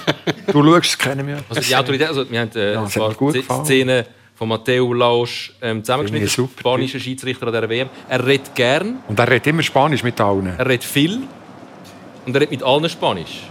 du 0.47 0.63
schaust, 0.63 0.91
das 0.93 0.97
kennen 0.97 1.27
wir. 1.27 1.43
Also 1.49 1.61
die 1.61 1.75
Autorität, 1.75 2.07
also 2.07 2.29
wir 2.29 2.39
haben 2.39 2.51
äh, 2.55 2.73
Ja, 2.73 2.83
ein 2.83 3.45
paar. 3.47 3.65
Szenen 3.65 4.05
von 4.35 4.47
Matteo 4.47 4.93
Laosch 4.93 5.53
ähm, 5.61 5.83
zusammengeschnitten, 5.83 6.29
super, 6.29 6.59
spanischer 6.59 6.99
Schiedsrichter 6.99 7.47
an 7.47 7.53
dieser 7.53 7.69
WM. 7.69 7.89
Er 8.07 8.25
redet 8.25 8.55
gern, 8.55 8.99
Und 9.07 9.19
er 9.19 9.27
redet 9.29 9.47
immer 9.47 9.63
Spanisch 9.63 10.03
mit 10.03 10.19
allen. 10.21 10.47
er 10.57 10.65
redet 10.65 10.85
viel 10.85 11.23
und 12.25 12.35
er 12.35 12.41
redet 12.41 12.51
mit 12.51 12.63
allen 12.63 12.87
Spanisch. 12.87 13.41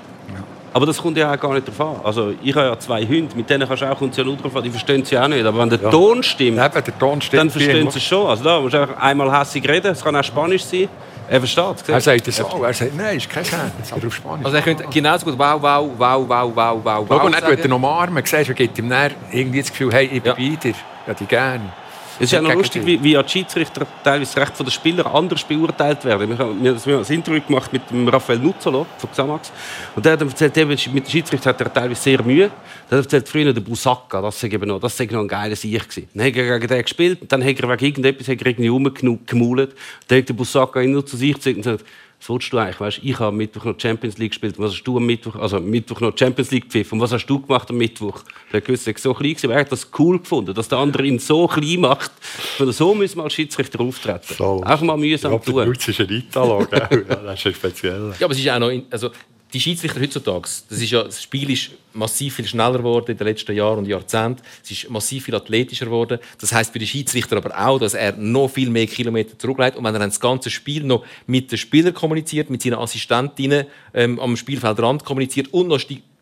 Aber 0.73 0.87
das 0.87 0.99
kommt 0.99 1.17
ja 1.17 1.33
auch 1.33 1.41
gar 1.41 1.55
nicht 1.55 1.67
drauf 1.67 1.81
an. 1.81 2.01
Also 2.05 2.33
ich 2.43 2.55
habe 2.55 2.67
ja 2.67 2.79
zwei 2.79 3.05
Hunde, 3.07 3.35
mit 3.37 3.49
denen 3.49 3.67
kannst 3.67 3.83
du 3.83 3.91
auch, 3.91 4.01
ja 4.01 4.25
nur 4.25 4.37
drauf 4.37 4.55
an, 4.57 4.63
die 4.63 4.71
verstehen 4.71 5.03
ja 5.09 5.25
auch 5.25 5.29
nicht. 5.29 5.45
Aber 5.45 5.59
wenn 5.59 5.71
der 5.71 5.91
Ton 5.91 6.23
stimmt, 6.23 6.49
Eben, 6.49 6.57
der 6.57 6.99
Ton 6.99 7.21
stimmt 7.21 7.41
dann 7.41 7.51
verstehen 7.51 7.91
sie 7.91 7.99
es 7.99 8.05
schon. 8.05 8.27
Also 8.27 8.45
da 8.45 8.61
musst 8.61 8.75
du 8.75 8.81
einfach 8.81 9.01
einmal 9.01 9.39
hässig 9.41 9.69
reden, 9.69 9.93
es 9.93 10.03
kann 10.03 10.15
auch 10.15 10.25
Spanisch 10.25 10.65
sein. 10.65 10.89
Er 11.31 11.41
versteht 11.41 11.83
es. 11.83 11.89
Er 11.89 12.01
sagt 12.01 12.29
es 12.29 12.41
auch. 12.41 12.63
Er 12.63 12.73
sagt, 12.73 12.97
nein, 12.97 13.19
ist 13.19 13.29
kein 13.29 13.45
Scherz, 13.45 13.93
aber 13.93 14.07
auf 14.07 14.15
Spanisch. 14.15 14.45
Also 14.47 14.57
er 14.57 14.63
könnte 14.63 14.85
genauso 14.91 15.27
gut 15.27 15.39
wow, 15.39 15.61
wow, 15.61 15.91
wow, 15.99 16.25
wow, 16.29 16.53
wow, 16.55 16.81
wow, 16.83 17.05
wow 17.09 17.23
und 17.25 17.33
dann 17.33 17.41
tut 17.43 17.51
er 17.51 17.57
sagen. 17.57 17.69
noch 17.69 17.77
umarmen. 17.77 18.25
Siehst 18.25 18.49
du, 18.49 18.53
er 18.53 18.55
gibt 18.55 18.79
ihm 18.79 18.89
dann 18.89 19.13
irgendwie 19.31 19.61
das 19.61 19.71
Gefühl, 19.71 19.93
hey, 19.93 20.07
ich 20.07 20.23
bin 20.23 20.25
Ja. 20.25 20.35
bei 20.35 20.57
dir. 20.57 20.75
Ja, 21.07 21.15
die 21.15 21.27
gern. 21.27 21.73
Es 22.21 22.25
ist 22.25 22.33
ja 22.33 22.43
noch 22.43 22.53
lustig, 22.53 22.85
wie, 22.85 23.01
wie 23.01 23.15
die 23.15 23.29
Schiedsrichter 23.29 23.87
teilweise 24.03 24.41
recht 24.41 24.57
von 24.57 24.67
den 24.67 24.73
Spielern 24.73 25.07
anders 25.07 25.45
beurteilt 25.45 26.05
werden. 26.05 26.29
Wir 26.29 26.39
haben, 26.39 26.65
wir 26.65 26.75
haben 26.75 27.05
ein 27.05 27.15
Interview 27.15 27.41
gemacht 27.47 27.73
mit 27.73 27.89
dem 27.91 28.09
Raphael 28.09 28.41
Nuzzolo 28.41 28.87
von 28.99 29.11
Xamax. 29.13 29.53
Und 29.95 30.05
der 30.05 30.15
hat 30.15 30.23
erzählt, 30.23 30.57
der 30.57 30.67
mit 30.67 30.81
dem 30.81 31.07
Schiedsrichter 31.07 31.51
hat 31.51 31.61
er 31.61 31.73
teilweise 31.73 32.03
sehr 32.03 32.21
Mühe. 32.25 32.51
Der 32.91 32.99
hat 32.99 33.05
erzählt, 33.05 33.29
früher 33.29 33.53
der 33.53 33.61
Busacca, 33.61 34.21
das 34.21 34.41
sei 34.41 34.49
eben 34.49 34.67
noch, 34.67 34.81
das 34.81 34.97
sei 34.97 35.05
noch 35.05 35.21
ein 35.21 35.29
geiler 35.29 35.55
Sieg 35.55 35.89
gewesen. 35.89 36.09
Dann 36.13 36.27
hat 36.27 36.37
er 36.37 36.59
gegen 36.59 36.69
den 36.69 36.83
gespielt, 36.83 37.23
und 37.23 37.31
dann 37.31 37.45
hat 37.45 37.61
er 37.61 37.69
wegen 37.69 37.85
irgendetwas 37.85 38.27
hat 38.27 38.41
er 38.41 38.47
irgendwie 38.47 38.69
rumgemaulet. 38.69 39.77
Dann 40.09 40.19
hat 40.19 40.29
der 40.29 40.35
Busacca 40.35 40.81
ihn 40.81 40.91
nur 40.91 41.07
zu 41.07 41.17
sich 41.17 41.35
gezogen 41.35 41.57
und 41.57 41.63
gesagt, 41.63 41.85
was 42.21 42.29
willst 42.29 42.53
du 42.53 42.59
eigentlich? 42.59 42.81
Weißt, 42.81 43.01
ich 43.03 43.15
habe 43.15 43.27
am 43.27 43.37
Mittwoch 43.37 43.65
noch 43.65 43.79
Champions 43.79 44.19
League 44.19 44.33
gespielt. 44.33 44.59
Was 44.59 44.73
hast 44.73 44.83
du 44.83 44.97
am 44.97 45.07
Mittwoch, 45.07 45.37
also 45.37 45.61
Mittwoch 45.61 46.01
noch 46.01 46.17
Champions 46.19 46.51
League 46.51 46.65
gepfiffen? 46.65 46.95
Und 46.95 47.01
was 47.01 47.13
hast 47.13 47.27
du 47.27 47.41
gemacht 47.41 47.71
am 47.71 47.77
Mittwoch? 47.77 48.23
Der 48.53 48.61
er 48.61 48.69
war 48.69 48.77
so 48.77 49.15
klein, 49.15 49.31
gewesen, 49.31 49.47
aber 49.47 49.55
er 49.55 49.61
hat 49.61 49.73
das 49.73 49.89
cool 49.99 50.19
gefunden, 50.19 50.53
dass 50.53 50.69
der 50.69 50.79
andere 50.79 51.07
ihn 51.07 51.19
so 51.21 51.47
klein 51.47 51.81
macht. 51.81 52.11
Von 52.21 52.73
so 52.73 52.95
müssen 52.95 53.19
wir 53.19 53.25
als 53.25 53.35
Schiedsrichter 53.35 53.81
auftreten. 53.81 54.35
So. 54.37 54.63
Auch 54.65 54.81
mal 54.81 54.97
mühsam 54.97 55.41
tun. 55.43 55.65
Lutz 55.65 55.87
ist 55.87 56.01
ein 56.01 56.11
Italo, 56.11 56.67
gell? 56.67 57.07
Ja, 57.09 57.17
das 57.17 57.39
ist 57.39 57.47
ein 57.47 57.55
spezieller. 57.55 58.15
Ja, 58.19 58.27
aber 58.27 58.35
es 58.35 58.41
ist 58.41 58.51
auch 58.51 58.59
noch, 58.59 58.73
also 58.91 59.11
die 59.53 59.61
Schiedsrichter 59.61 60.01
heutzutage, 60.01 60.49
das, 60.69 60.79
ist 60.81 60.91
ja, 60.91 61.05
das 61.05 61.23
Spiel 61.23 61.51
ist 61.51 61.71
massiv 61.99 62.37
viel 62.37 62.47
schneller 62.47 62.79
geworden 62.79 63.11
in 63.11 63.17
den 63.17 63.27
letzten 63.27 63.55
Jahren 63.55 63.79
und 63.79 63.87
Jahrzehnten. 63.87 64.43
Es 64.63 64.71
ist 64.71 64.91
massiv 64.91 65.25
viel 65.25 65.35
athletischer 65.35 65.87
geworden. 65.87 66.19
Das 66.41 66.53
heißt 66.53 66.73
für 66.73 66.79
den 66.79 66.89
Schiedsrichter 66.89 67.37
aber 67.37 67.59
auch, 67.59 67.79
dass 67.79 67.95
er 67.95 68.13
noch 68.17 68.49
viel 68.49 68.71
mehr 68.71 68.87
Kilometer 68.87 69.39
zurücklegt 69.39 69.77
und 69.77 69.85
wenn 69.85 69.95
er 69.95 69.99
dann 69.99 70.11
das 70.11 70.21
ganze 70.21 70.51
Spiel 70.51 70.85
noch 70.85 71.05
mit 71.27 71.51
den 71.51 71.59
Spielern 71.59 71.95
kommuniziert, 71.95 72.51
mit 72.51 72.63
seinen 72.63 72.75
Assistentinnen 72.75 73.67
ähm, 73.93 74.19
am 74.21 74.37
Spielfeldrand 74.37 75.05
kommuniziert 75.05 75.53
und 75.53 75.69
noch 75.69 75.81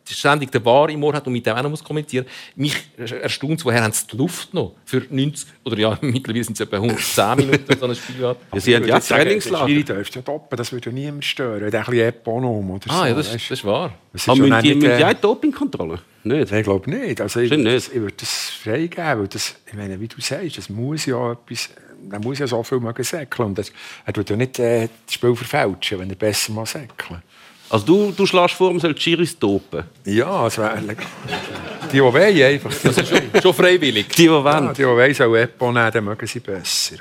ständig 0.09 0.51
den 0.51 0.61
Bar 0.63 0.89
im 0.89 1.03
Ohr 1.03 1.13
hat 1.13 1.25
und 1.27 1.33
mit 1.33 1.45
dem 1.45 1.55
auch 1.55 1.63
noch 1.63 1.69
muss 1.69 1.83
kommunizieren. 1.83 2.25
Mich 2.55 2.75
erstaunt, 2.97 3.63
woher 3.65 3.83
haben 3.83 3.91
sie 3.93 4.07
die 4.07 4.17
Luft 4.17 4.53
noch 4.53 4.73
für 4.85 5.03
90 5.09 5.47
oder 5.65 5.77
ja 5.77 5.97
mittlerweile 6.01 6.43
sind 6.43 6.53
es 6.55 6.61
etwa 6.61 6.77
110 6.77 7.35
Minuten 7.37 7.79
so 7.79 7.85
ein 7.85 7.95
Spiel 7.95 8.27
hat. 8.27 8.37
Ja, 8.53 8.59
sie 8.59 8.75
haben 8.75 8.85
ja 8.85 8.95
Der 8.99 9.01
Schiri 9.05 9.19
Trainingslager. 9.23 9.83
dürfte 9.83 10.19
ja 10.19 10.21
toppen, 10.23 10.57
das 10.57 10.71
würde 10.71 10.89
ja 10.89 10.93
niemand 10.93 11.25
stören. 11.25 11.63
Ein 11.63 11.71
bisschen 11.71 11.93
Eponom 11.93 12.71
oder 12.71 12.91
Ah 12.91 12.99
so. 13.01 13.05
ja, 13.05 13.13
das, 13.13 13.31
das 13.31 13.51
ist 13.51 13.65
wahr. 13.65 13.93
Das 14.13 14.21
ist 14.23 14.29
Aber 14.29 14.37
ja 14.39 14.43
müssen 14.55 14.63
die, 14.63 14.75
müssen 14.75 14.97
die 14.97 15.03
äh, 15.03 15.05
auch 15.05 15.13
Dopingkontrolle? 15.13 15.99
Nicht? 16.23 16.51
Ich 16.51 16.63
glaube 16.63 16.89
nicht. 16.89 17.21
Also 17.21 17.39
ich, 17.39 17.51
nicht. 17.51 17.65
das, 17.65 17.87
ich 17.87 17.95
würde 18.01 18.15
das 18.17 18.49
freigeben. 18.63 19.19
Weil 19.19 19.27
das, 19.27 19.55
ich 19.65 19.73
meine, 19.73 19.99
wie 19.99 20.07
du 20.07 20.19
sagst, 20.19 20.57
das 20.57 20.69
muss 20.69 21.05
ja 21.05 21.31
etwas, 21.33 21.69
er 22.11 22.19
muss 22.19 22.39
ja 22.39 22.47
so 22.47 22.61
viel 22.63 22.79
mögen 22.79 23.03
säckeln. 23.03 23.49
Und 23.49 23.57
das, 23.57 23.71
er 24.05 24.13
tut 24.13 24.29
ja 24.29 24.35
nicht 24.35 24.59
äh, 24.59 24.89
das 25.05 25.13
Spiel 25.13 25.35
verfälschen, 25.35 25.99
wenn 25.99 26.09
er 26.09 26.15
besser 26.15 26.51
mal 26.51 26.65
säckeln. 26.65 27.21
Also 27.69 27.85
du, 27.85 28.13
du 28.15 28.25
schlägst 28.25 28.55
vor, 28.55 28.71
man 28.71 28.79
soll 28.79 28.93
die 28.93 29.01
Schiris 29.01 29.37
dopen. 29.37 29.83
Ja, 30.05 30.29
also, 30.29 30.63
die, 30.63 31.91
die 31.91 32.01
wollen, 32.01 32.41
einfach. 32.41 32.71
Die, 32.71 33.05
schon, 33.05 33.41
schon 33.41 33.53
freiwillig. 33.53 34.07
Die, 34.09 34.23
die 34.23 34.31
wollen. 34.31 34.45
ja, 34.45 34.73
die, 34.73 34.81
die 34.81 34.87
wollen, 34.87 35.13
sollen 35.13 35.35
Epo 35.35 35.71
nehmen, 35.71 35.91
dann 35.91 36.05
mögen 36.05 36.27
sie 36.27 36.39
besser. 36.39 36.95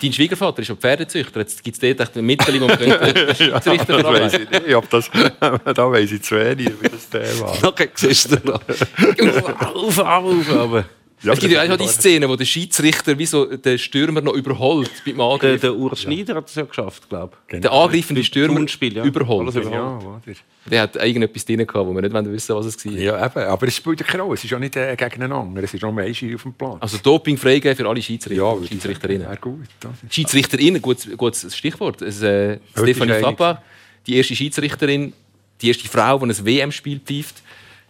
Dein 0.00 0.12
Schwiegervater 0.12 0.62
ist 0.62 0.70
ein 0.70 0.76
Pferdezüchter. 0.76 1.40
Jetzt 1.40 1.64
gibt 1.64 1.76
es 1.76 1.80
dort 1.80 2.00
echt 2.00 2.16
ein 2.16 2.24
Mittel, 2.24 2.60
wo 2.60 2.66
man 2.66 2.78
könnte 2.78 3.34
Schiedsrichter 3.34 4.02
Das 4.02 4.04
weiss 4.04 4.34
ich 4.34 4.50
nicht, 4.50 4.74
ob 4.74 4.90
das, 4.90 5.10
da 5.40 5.90
weiss 5.90 6.12
ich 6.12 6.22
zu 6.22 6.36
wenig, 6.36 6.70
wie 6.80 6.88
das 6.88 7.08
Thema. 7.08 7.52
Okay, 7.62 7.88
siehst 7.94 8.30
du 8.30 8.36
noch. 8.44 8.60
auf, 8.60 9.98
auf, 9.98 9.98
auf, 9.98 10.52
aber. 10.52 10.84
Ja, 11.22 11.32
es 11.32 11.40
gibt 11.40 11.52
ja 11.52 11.62
auch 11.62 11.76
die 11.76 11.88
Szene, 11.88 12.28
wo 12.28 12.36
der 12.36 12.44
Schiedsrichter 12.44 13.18
wie 13.18 13.24
so 13.24 13.46
den 13.46 13.78
Stürmer 13.78 14.20
noch 14.20 14.34
überholt 14.34 14.90
beim 15.04 15.16
Der, 15.16 15.24
Angriff. 15.24 15.60
der 15.62 15.74
Urs 15.74 16.02
Schneider 16.02 16.34
hat 16.36 16.48
es 16.48 16.54
ja 16.54 16.64
geschafft, 16.64 17.08
glaube 17.08 17.36
ich. 17.48 17.60
Der 17.60 17.72
angreifende 17.72 18.22
Stürmer 18.22 18.60
ja. 18.60 19.04
überholt. 19.04 19.48
Alles 19.48 19.66
überholt. 19.66 20.26
Ja? 20.26 20.34
Der 20.70 20.82
hat 20.82 20.96
irgendetwas 20.96 21.44
drin 21.46 21.66
gehabt, 21.66 21.86
wo 21.86 21.94
wir 21.94 22.02
nicht 22.02 22.12
wissen 22.12 22.54
wollen, 22.54 22.66
was 22.66 22.76
es 22.76 22.84
war. 22.84 22.92
Ja, 22.92 23.26
eben. 23.26 23.38
Aber 23.38 23.66
es 23.66 23.76
spielt 23.76 24.00
ja 24.00 24.06
keine 24.06 24.24
Rolle. 24.24 24.34
Es 24.34 24.44
ist 24.44 24.50
ja 24.50 24.58
nicht 24.58 24.76
äh, 24.76 24.94
gegeneinander. 24.94 25.62
Es 25.62 25.72
ist 25.72 25.82
nur 25.82 25.96
ein 25.98 26.14
Schiri 26.14 26.34
auf 26.34 26.42
dem 26.42 26.52
Platz. 26.52 26.78
Also 26.80 26.98
Doping 26.98 27.38
freigeben 27.38 27.76
für 27.76 27.88
alle 27.88 28.02
Schiedsrichter 28.02 28.42
ja, 28.42 28.66
Schiedsrichterinnen. 28.66 29.26
Wäre 29.26 29.38
gut. 29.38 29.66
Schiedsrichterinnen, 30.10 30.82
gutes, 30.82 31.16
gutes 31.16 31.56
Stichwort. 31.56 32.02
Es, 32.02 32.20
äh, 32.22 32.58
einig. 32.74 32.96
Fappa, 33.20 33.62
die 34.06 34.16
erste 34.16 34.36
Schiedsrichterin, 34.36 35.14
die 35.62 35.68
erste 35.68 35.88
Frau, 35.88 36.18
die 36.18 36.24
ein 36.26 36.46
WM-Spiel 36.46 37.00
pfeift. 37.00 37.42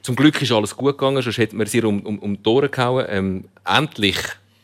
Zum 0.06 0.14
Glück 0.14 0.40
ist 0.40 0.52
alles 0.52 0.76
gut 0.76 0.96
gegangen, 0.96 1.20
sonst 1.20 1.36
hätten 1.36 1.58
wir 1.58 1.66
sie 1.66 1.82
um, 1.82 1.98
um, 2.06 2.20
um 2.20 2.40
die 2.40 2.48
Ohren 2.48 2.70
gehauen. 2.70 3.06
Ähm, 3.08 3.44
endlich. 3.64 4.16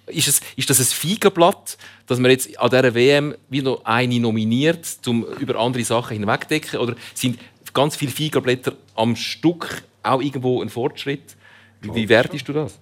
Ist, 0.07 0.29
es, 0.29 0.41
ist 0.55 0.71
das 0.71 0.79
ein 0.79 0.85
Feigenblatt, 0.85 1.79
dass 2.07 2.21
man 2.21 2.31
jetzt 2.31 2.57
an 2.61 2.71
dieser 2.71 2.95
WM 2.95 3.35
wie 3.49 3.61
noch 3.61 3.85
eine 3.85 4.21
nominiert, 4.21 4.87
um 5.05 5.25
über 5.41 5.59
andere 5.59 5.83
Sachen 5.83 6.17
hinwegzudecken? 6.17 6.79
Oder 6.79 6.95
sind 7.13 7.41
ganz 7.75 7.97
viele 7.97 8.13
Feigenblätter 8.13 8.75
am 8.95 9.17
Stück 9.17 9.83
auch 10.05 10.23
irgendwo 10.23 10.63
ein 10.63 10.69
Fortschritt? 10.69 11.35
Wie, 11.81 11.93
wie 11.93 12.09
wertest 12.09 12.47
du 12.47 12.53
das? 12.53 12.79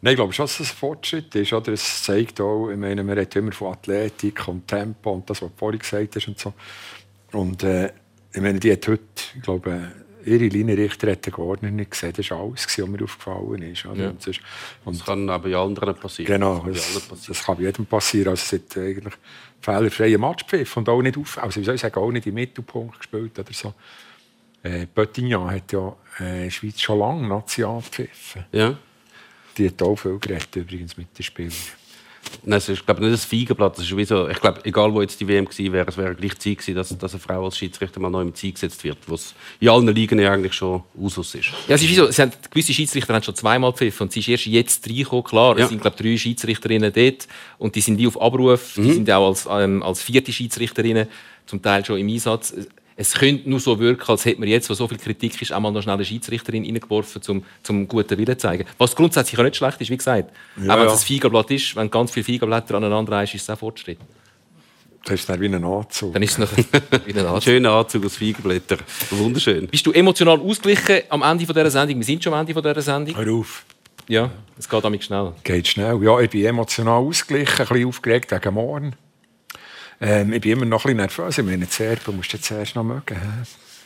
Nein, 0.00 0.14
ich 0.14 0.16
glaube 0.16 0.32
schon, 0.32 0.46
dass 0.46 0.58
es 0.58 0.72
ein 0.72 0.76
Fortschritt 0.76 1.32
ist. 1.36 1.52
Oder? 1.52 1.72
Es 1.72 2.02
zeigt 2.02 2.40
auch, 2.40 2.68
ich 2.68 2.78
meine, 2.78 3.04
man 3.04 3.16
redet 3.16 3.36
immer 3.36 3.52
von 3.52 3.74
Athletik 3.74 4.48
und 4.48 4.66
Tempo 4.66 5.12
und 5.12 5.30
das, 5.30 5.40
was 5.40 5.50
du 5.50 5.56
vorhin 5.56 5.78
gesagt 5.78 6.16
hast 6.16 6.26
und 6.26 6.36
so. 6.40 6.52
Und 7.30 7.62
äh, 7.62 7.92
ich 8.32 8.40
meine, 8.40 8.58
die 8.58 8.72
hat 8.72 8.88
heute, 8.88 9.04
ich 9.36 9.42
glaube, 9.42 9.92
ihre 10.24 10.46
Linienrichter 10.48 11.10
hat 11.12 11.24
der 11.26 11.32
Gordner 11.32 11.70
nicht 11.70 11.90
gesehen. 11.92 12.12
Das 12.16 12.30
war 12.30 12.40
alles, 12.40 12.66
was 12.66 12.78
mir 12.88 13.02
aufgefallen 13.02 13.62
ist. 13.62 13.84
Ja. 13.84 13.90
Und 13.90 14.22
sonst- 14.22 14.40
und 14.84 14.98
Das 14.98 15.06
kann 15.06 15.28
aber 15.30 15.48
ja 15.48 15.62
anderen 15.62 15.94
passieren. 15.94 16.32
Genau, 16.32 16.54
Das 16.54 16.64
kann 16.64 16.72
das, 16.72 17.00
passieren. 17.08 17.18
das 17.28 17.44
kann 17.44 17.56
bei 17.56 17.62
jedem 17.62 17.86
passieren. 17.86 18.28
Also 18.28 18.56
es 18.56 18.62
hat 18.62 18.76
eigentlich 18.78 19.14
fehlerfreien 19.60 20.20
Matchpfiff 20.20 20.76
und 20.76 20.88
auch 20.88 21.02
nicht 21.02 21.16
auf, 21.16 21.38
also 21.42 21.60
wie 21.60 21.64
soll 21.64 21.74
ich 21.76 21.80
sagen, 21.80 21.96
auch 22.00 22.10
nicht 22.10 22.26
im 22.26 22.34
Mittelpunkt 22.34 22.98
gespielt 22.98 23.38
oder 23.38 23.52
so. 23.52 23.74
Äh, 24.62 24.86
Pöttignan 24.86 25.50
hat 25.50 25.72
ja 25.72 25.94
äh, 26.20 26.36
in 26.36 26.42
der 26.44 26.50
Schweiz 26.50 26.80
schon 26.80 26.98
lange 26.98 27.26
Nazi 27.28 27.64
angepfiffen. 27.64 28.44
Ja. 28.52 28.76
Die 29.58 29.68
hat 29.68 29.82
auch 29.82 29.96
viel 29.96 30.18
geredet 30.18 30.54
übrigens 30.56 30.96
mit 30.96 31.16
den 31.18 31.22
Spielern. 31.22 31.52
Nein, 32.44 32.58
es 32.58 32.68
ist 32.68 32.84
glaube 32.84 33.04
ich, 33.04 33.10
nicht 33.10 33.22
ein 33.22 33.28
Feigenblatt. 33.38 33.76
Das 33.78 33.84
ist 33.84 33.96
wie 33.96 34.04
so, 34.04 34.28
ich 34.28 34.40
glaube, 34.40 34.64
egal 34.64 34.92
wo 34.92 35.00
jetzt 35.00 35.20
die 35.20 35.28
WM 35.28 35.44
gewesen 35.44 35.72
wäre, 35.72 35.86
es 35.88 35.96
wäre 35.96 36.14
gleich 36.14 36.38
Zeit 36.38 36.58
gewesen, 36.58 36.74
dass, 36.74 36.96
dass 36.98 37.12
eine 37.12 37.20
Frau 37.20 37.44
als 37.44 37.56
Schiedsrichter 37.56 38.00
mal 38.00 38.10
neu 38.10 38.22
im 38.22 38.34
Ziel 38.34 38.52
gesetzt 38.52 38.82
wird, 38.84 38.98
was 39.06 39.34
in 39.60 39.68
allen 39.68 39.86
Ligen 39.88 40.18
ja 40.18 40.32
eigentlich 40.32 40.52
schon 40.54 40.82
Usus 40.96 41.34
ist. 41.34 41.50
Ja, 41.68 41.74
es 41.76 41.82
ist 41.82 41.88
wie 41.90 41.94
so, 41.94 42.06
es 42.06 42.18
haben, 42.18 42.32
gewisse 42.50 42.72
Schiedsrichter 42.74 43.14
haben 43.14 43.22
schon 43.22 43.34
zweimal 43.36 43.72
pfiffen 43.72 44.04
und 44.04 44.12
sie 44.12 44.20
ist 44.20 44.28
erst 44.28 44.46
jetzt 44.46 44.88
reingekommen. 44.88 45.24
Klar, 45.24 45.56
Ja. 45.58 45.64
es 45.64 45.70
sind 45.70 45.82
glaube 45.82 45.96
drei 46.02 46.16
Schiedsrichterinnen 46.16 46.92
dort 46.92 47.28
und 47.58 47.74
die 47.76 47.80
sind 47.80 47.98
wie 47.98 48.06
auf 48.08 48.20
Abruf, 48.20 48.72
die 48.76 48.92
sind 48.92 49.10
auch 49.10 49.28
als, 49.28 49.46
ähm, 49.50 49.82
als 49.82 50.02
vierte 50.02 50.32
Schiedsrichterinnen 50.32 51.06
zum 51.46 51.62
Teil 51.62 51.84
schon 51.84 51.98
im 51.98 52.08
Einsatz. 52.08 52.54
Es 53.02 53.14
könnte 53.14 53.50
nur 53.50 53.58
so 53.58 53.80
wirken, 53.80 54.08
als 54.12 54.24
hätte 54.24 54.38
man 54.38 54.48
jetzt, 54.48 54.70
wo 54.70 54.74
so 54.74 54.86
viel 54.86 54.96
Kritik 54.96 55.42
ist, 55.42 55.50
einmal 55.50 55.72
noch 55.72 55.82
schnell 55.82 55.96
eine 55.96 56.04
Schiedsrichterin 56.04 56.64
reingeworfen, 56.64 57.20
um 57.30 57.44
zum 57.60 57.88
guten 57.88 58.16
Willen 58.16 58.38
zu 58.38 58.46
zeigen. 58.46 58.64
Was 58.78 58.94
grundsätzlich 58.94 59.36
auch 59.40 59.42
nicht 59.42 59.56
schlecht 59.56 59.80
ist, 59.80 59.90
wie 59.90 59.96
gesagt. 59.96 60.30
auch 60.30 60.60
wenn 60.60 60.68
es 60.68 60.68
ja. 60.68 60.92
ein 60.92 60.98
Feigenblatt 60.98 61.50
ist, 61.50 61.74
wenn 61.74 61.90
ganz 61.90 62.12
viele 62.12 62.22
Feigenblätter 62.22 62.76
aneinander 62.76 63.10
reist, 63.10 63.34
ist 63.34 63.42
es 63.42 63.50
auch 63.50 63.58
Fortschritt. 63.58 63.98
Das 65.04 65.14
ist 65.14 65.28
dann 65.28 65.40
wie 65.40 65.46
ein 65.46 65.64
Anzug. 65.64 66.12
Dann 66.12 66.22
ist 66.22 66.30
es 66.30 66.38
noch 66.38 66.56
wieder 67.06 67.22
ein 67.22 67.26
Arzt. 67.26 67.44
schöner 67.44 67.72
Anzug 67.72 68.04
aus 68.04 68.16
Feigenblättern. 68.16 68.78
Wunderschön. 69.10 69.66
Bist 69.66 69.84
du 69.84 69.90
emotional 69.90 70.38
ausgeglichen 70.38 71.00
am 71.08 71.22
Ende 71.22 71.44
dieser 71.44 71.70
Sendung? 71.72 71.96
Wir 71.96 72.04
sind 72.04 72.22
schon 72.22 72.32
am 72.32 72.46
Ende 72.46 72.54
dieser 72.54 72.82
Sendung. 72.82 73.16
Hör 73.16 73.34
auf. 73.34 73.64
Ja, 74.06 74.30
es 74.56 74.68
geht 74.68 74.84
damit 74.84 75.02
schnell. 75.02 75.32
Geht 75.42 75.66
schnell. 75.66 76.00
Ja, 76.04 76.20
ich 76.20 76.30
bin 76.30 76.44
emotional 76.44 77.02
ausgeglichen, 77.02 77.62
ein 77.62 77.66
bisschen 77.66 77.88
aufgeregt 77.88 78.30
wegen 78.30 78.54
morgen. 78.54 78.94
Ähm, 80.02 80.32
ich 80.32 80.40
bin 80.40 80.52
immer 80.52 80.64
noch 80.64 80.84
ein 80.84 80.96
bisschen 80.96 81.22
nervös. 81.26 81.38
Ich 81.38 81.44
meine, 81.44 81.64
Serben 81.66 82.16
musst 82.16 82.32
du 82.32 82.36
jetzt 82.36 82.46
zuerst 82.46 82.74
noch 82.74 82.82
mögen. 82.82 83.02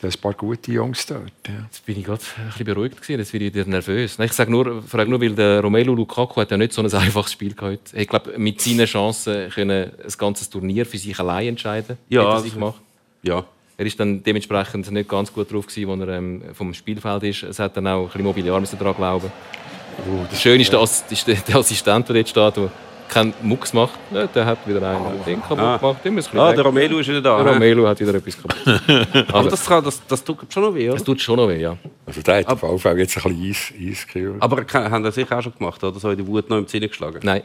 Da 0.02 0.11
sind 0.11 0.18
ein 0.18 0.20
paar 0.20 0.35
gute 0.35 0.72
Jungs 0.72 1.07
dort. 1.07 1.22
Ja. 1.46 1.52
Jetzt 1.64 1.85
bin 1.87 1.98
ich 1.98 2.05
gerade 2.05 2.22
ein 2.38 2.48
bisschen 2.48 2.66
beruhigt 2.66 3.00
gewesen. 3.00 3.18
Jetzt 3.20 3.33
werde 3.33 3.46
ich 3.46 3.55
wieder 3.55 3.64
nervös. 3.66 4.18
Ich 4.18 4.33
sage 4.33 4.50
nur, 4.50 4.83
frage 4.83 5.11
nur, 5.11 5.20
weil 5.20 5.35
der 5.35 5.61
Romelu 5.61 5.94
Lukaku 5.94 6.40
hat 6.40 6.50
ja 6.50 6.57
nicht 6.57 6.72
so 6.72 6.83
ein 6.83 6.92
einfaches 6.92 7.33
Spiel 7.33 7.55
gehabt. 7.55 7.92
Ich 7.94 8.09
glaube, 8.09 8.38
mit 8.38 8.61
seinen 8.61 8.87
Chancen 8.87 9.50
können 9.50 9.90
ein 10.02 10.12
ganzes 10.18 10.48
Turnier 10.50 10.85
für 10.87 10.98
sich 10.98 11.18
allein 11.18 11.48
entscheiden. 11.48 11.96
Ja, 12.09 12.20
Hat 12.20 12.26
er 12.29 12.33
also- 12.33 12.44
sich 12.44 12.55
gemacht. 12.55 12.81
Ja. 13.22 13.44
Er 13.79 13.85
ist 13.85 14.00
dann 14.00 14.22
dementsprechend 14.22 14.90
nicht 14.90 15.07
ganz 15.07 15.31
gut 15.31 15.52
drauf 15.52 15.66
gewesen, 15.66 15.90
als 15.90 16.00
er 16.09 16.16
ähm, 16.16 16.42
vom 16.55 16.72
Spielfeld 16.72 17.22
ist. 17.24 17.42
Es 17.42 17.59
hat 17.59 17.76
dann 17.76 17.87
auch 17.87 18.02
ein 18.05 18.07
bisschen 18.07 18.22
Mobiliar 18.22 18.59
müssen 18.59 18.79
daran 18.79 18.94
glauben. 18.96 19.31
Das 20.31 20.40
Schöne 20.40 20.62
ist, 20.62 20.72
der, 20.72 20.81
Ass- 20.81 21.05
ist 21.11 21.26
der, 21.26 21.35
der 21.37 21.57
Assistent, 21.57 22.09
der 22.09 22.14
dort 22.16 22.29
steht, 22.29 22.57
der 22.57 22.70
keinen 23.09 23.35
Mucks 23.42 23.73
macht. 23.73 23.99
Ja, 24.12 24.27
der 24.27 24.47
hat 24.47 24.59
wieder 24.66 24.83
einen 24.88 25.25
den 25.25 25.40
kaputt 25.40 25.59
Ah. 25.59 25.79
gemacht. 25.79 26.31
Ah, 26.35 26.53
der 26.53 26.64
Romelu 26.64 26.99
ist 26.99 27.09
wieder 27.09 27.21
da. 27.23 27.42
Der? 27.42 27.53
Romelu 27.55 27.87
hat 27.87 28.01
wieder 28.01 28.14
etwas 28.14 28.37
kaputt. 28.40 28.57
Aber 29.29 29.35
Also, 29.38 29.51
das, 29.51 29.66
kann, 29.66 29.85
das, 29.85 30.07
das 30.07 30.25
tut 30.25 30.38
schon 30.53 30.62
noch 30.64 30.75
weh, 30.75 30.88
oder? 30.88 30.97
es 30.97 31.05
tut 31.05 31.21
schon 31.21 31.37
noch 31.37 31.49
weh, 31.49 31.61
ja. 31.61 31.77
Also 32.05 32.21
der 32.23 32.38
hat 32.38 32.49
auf 32.49 32.62
jeden 32.62 32.79
Fall 32.79 32.99
jetzt 32.99 33.16
ein 33.27 33.37
bisschen 33.37 33.90
Eis. 33.90 34.37
Aber 34.40 34.64
haben 34.73 35.03
das 35.05 35.14
sicher 35.14 35.38
auch 35.38 35.42
schon 35.42 35.55
gemacht, 35.57 35.83
oder? 35.83 35.99
So 35.99 36.11
in 36.11 36.16
die 36.19 36.27
Wut 36.27 36.49
noch 36.51 36.59
im 36.59 36.66
Zähne 36.66 36.88
geschlagen. 36.88 37.21
Nein. 37.23 37.42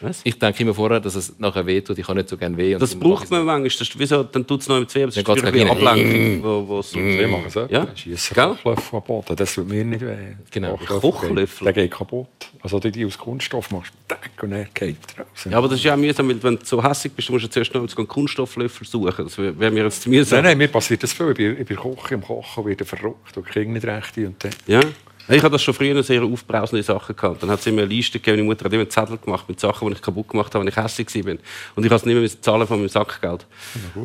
Was? 0.00 0.20
Ich 0.24 0.38
denke 0.38 0.62
immer 0.62 0.74
vorher, 0.74 1.00
dass 1.00 1.14
es 1.14 1.38
nachher 1.38 1.66
weh 1.66 1.80
tut. 1.80 1.98
Ich 1.98 2.06
kann 2.06 2.16
nicht 2.16 2.28
so 2.28 2.36
gerne 2.36 2.56
weh. 2.56 2.74
Und 2.74 2.80
Das 2.82 2.94
braucht 2.94 3.30
man 3.30 3.44
manchmal. 3.44 3.68
Das 3.68 3.80
ist, 3.80 3.98
wieso, 3.98 4.22
dann 4.24 4.46
tut 4.46 4.60
es 4.60 4.68
noch 4.68 4.76
im 4.76 4.84
es 4.84 4.92
Dann 4.92 5.08
ist 5.08 5.28
rein. 5.44 5.68
Ablenkung. 5.68 6.42
Wo, 6.42 6.68
wo 6.68 6.82
so 6.82 6.98
Wir 6.98 7.28
machen 7.28 7.50
so. 7.50 7.66
Ja. 7.70 7.86
Schiessen? 7.94 8.34
Kochlöffel 8.34 9.00
Boden. 9.00 9.36
Das 9.36 9.54
tut 9.54 9.68
mir 9.68 9.84
nicht 9.84 10.02
weh. 10.02 10.34
Genau. 10.50 10.76
Kochlöffel? 10.76 11.64
Der 11.64 11.72
geht 11.72 11.90
kaputt. 11.90 12.28
Also 12.62 12.78
die, 12.78 12.90
die 12.90 13.04
aus 13.04 13.18
Kunststoff 13.18 13.70
machst, 13.70 13.92
tack, 14.08 14.30
und 14.42 14.52
er 14.52 14.64
geht 14.72 14.96
raus. 15.18 15.26
Ja, 15.50 15.58
aber 15.58 15.68
das 15.68 15.78
ist 15.78 15.84
ja 15.84 15.94
auch 15.94 15.98
mühsam, 15.98 16.28
weil 16.28 16.42
wenn 16.42 16.56
du 16.56 16.64
so 16.64 16.82
hässlich 16.82 17.12
bist, 17.12 17.30
musst 17.30 17.44
du 17.44 17.50
zuerst 17.50 17.74
noch 17.74 17.82
einen 17.82 18.08
Kunststofflöffel 18.08 18.86
suchen. 18.86 19.24
Das 19.24 19.36
wäre 19.38 19.70
mir 19.70 19.84
jetzt 19.84 20.02
zu 20.02 20.08
mühsam. 20.08 20.38
Nein, 20.38 20.44
nein, 20.44 20.58
mir 20.58 20.68
passiert 20.68 21.02
das 21.02 21.12
viel. 21.12 21.28
Ich 21.30 21.36
bin, 21.36 21.60
ich 21.60 21.66
bin 21.66 21.76
Koch 21.76 22.10
im 22.10 22.22
Kochen, 22.22 22.64
werde 22.64 22.84
verrückt 22.84 23.36
und 23.36 23.46
kriege 23.46 23.70
nicht 23.70 23.84
recht. 23.86 24.16
Und 24.16 24.42
dann, 24.42 24.52
Ja. 24.66 24.80
Ich 25.28 25.42
hatte 25.42 25.52
das 25.52 25.62
schon 25.62 25.72
früher 25.72 26.02
sehr 26.02 26.22
aufbrausende 26.22 26.82
Sachen 26.82 27.16
gehabt. 27.16 27.42
Dann 27.42 27.50
hat 27.50 27.62
sie 27.62 27.72
mir 27.72 27.82
eine 27.82 27.94
Liste 27.94 28.18
gegeben. 28.18 28.38
Meine 28.38 28.48
Mutter 28.48 28.64
hat 28.66 28.72
immer 28.72 28.82
einen 28.82 28.90
Zettel 28.90 29.16
gemacht 29.16 29.48
mit 29.48 29.58
Sachen, 29.58 29.88
die 29.88 29.94
ich 29.94 30.02
kaputt 30.02 30.28
gemacht 30.28 30.54
habe, 30.54 30.64
wenn 30.64 30.68
ich 30.68 30.76
hässlich 30.76 31.26
war. 31.26 31.36
Und 31.74 31.84
ich 31.84 31.90
habe 31.90 31.94
es 31.94 32.04
nicht 32.04 32.14
mehr 32.14 32.42
zahlen 32.42 32.66
von 32.66 32.78
meinem 32.78 32.88
Sackgeld. 32.88 33.46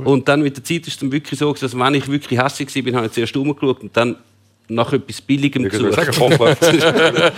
Und 0.06 0.28
dann 0.28 0.42
mit 0.42 0.56
der 0.56 0.64
Zeit 0.64 0.88
ist 0.88 0.94
es 0.94 0.98
dann 0.98 1.12
wirklich 1.12 1.38
so, 1.38 1.54
dass 1.54 1.78
wenn 1.78 1.94
ich 1.94 2.08
wirklich 2.08 2.40
hässlich 2.40 2.86
war, 2.86 2.94
habe 2.94 3.08
ich 3.08 3.12
zuerst 3.12 3.36
umgeschaut 3.36 3.82
und 3.82 3.96
dann 3.98 4.16
nach 4.70 4.94
etwas 4.94 5.20
Billigem 5.22 5.66
ich 5.66 5.74
sagen, 5.74 5.96
gesucht. 5.96 6.16
Kochlöffel. 6.18 7.32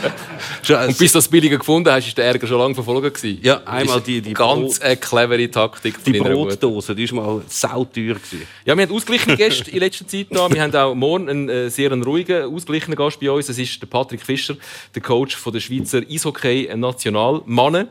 Und 0.87 0.97
bis 0.97 1.11
du 1.13 1.17
das 1.17 1.27
Billige 1.27 1.57
gefunden 1.57 1.89
hast, 1.91 2.07
ist 2.07 2.17
der 2.17 2.25
Ärger 2.25 2.45
schon 2.45 2.57
lange 2.59 2.75
verfolgt 2.75 3.15
gewesen. 3.15 3.39
Ja, 3.41 3.61
einmal 3.65 4.01
die- 4.01 4.21
die 4.21 4.33
ganz 4.33 4.77
Brot- 4.79 4.81
eine 4.85 4.97
clevere 4.97 5.49
Taktik 5.49 6.03
Die. 6.03 6.19
Brotdose, 6.19 6.93
die 6.93 7.09
war 7.11 7.23
mal 7.23 7.41
sauteuer. 7.47 8.15
gewesen. 8.15 8.47
Ja, 8.65 8.75
wir 8.77 8.83
haben 8.85 8.93
ausgeglichene 8.93 9.37
Gäste 9.37 9.71
in 9.71 9.79
letzter 9.79 10.05
Zeit 10.07 10.27
da. 10.29 10.51
Wir 10.51 10.61
haben 10.61 10.75
auch 10.75 10.93
morgen 10.93 11.29
einen 11.29 11.49
äh, 11.49 11.69
sehr 11.69 11.91
einen 11.91 12.03
ruhigen, 12.03 12.43
ausgeglichenen 12.53 12.95
Gast 12.97 13.19
bei 13.19 13.31
uns. 13.31 13.47
Das 13.47 13.57
ist 13.57 13.81
der 13.81 13.87
Patrick 13.87 14.21
Fischer, 14.21 14.55
der 14.93 15.01
Coach 15.01 15.35
von 15.35 15.53
der 15.53 15.59
Schweizer 15.61 16.01
Eishockey-Nationalmannen. 16.09 17.87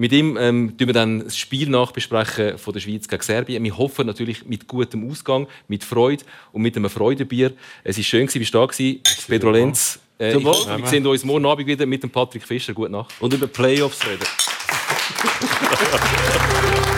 Mit 0.00 0.12
ihm 0.12 0.38
ähm, 0.40 0.78
tun 0.78 0.88
wir 0.88 0.94
dann 0.94 1.24
das 1.24 1.36
Spiel 1.36 1.68
nachbesprechen 1.68 2.56
von 2.56 2.72
der 2.72 2.80
Schweiz 2.80 3.06
gegen 3.06 3.22
Serbien. 3.22 3.62
Wir 3.62 3.76
hoffen 3.76 4.06
natürlich 4.06 4.46
mit 4.46 4.66
gutem 4.66 5.06
Ausgang, 5.10 5.46
mit 5.68 5.84
Freude 5.84 6.24
und 6.52 6.62
mit 6.62 6.74
einem 6.74 6.88
Freudenbier. 6.88 7.52
Es 7.84 7.98
war 7.98 8.04
schön, 8.04 8.26
gewesen, 8.26 8.38
bist 8.38 8.54
du 8.54 8.58
da 8.60 8.64
gewesen. 8.64 9.02
Pedro 9.28 9.50
Lenz. 9.50 9.98
Äh, 10.18 10.30
ich, 10.30 10.42
Jawohl. 10.42 10.78
wir 10.78 10.86
sehen 10.86 11.06
uns 11.06 11.22
morgen 11.22 11.44
Abend 11.44 11.66
wieder 11.66 11.84
mit 11.84 12.02
dem 12.02 12.08
Patrick 12.08 12.44
Fischer. 12.44 12.72
Gute 12.72 12.92
Nacht. 12.92 13.12
Und 13.20 13.34
über 13.34 13.46
Playoffs 13.46 14.00
reden. 14.06 14.24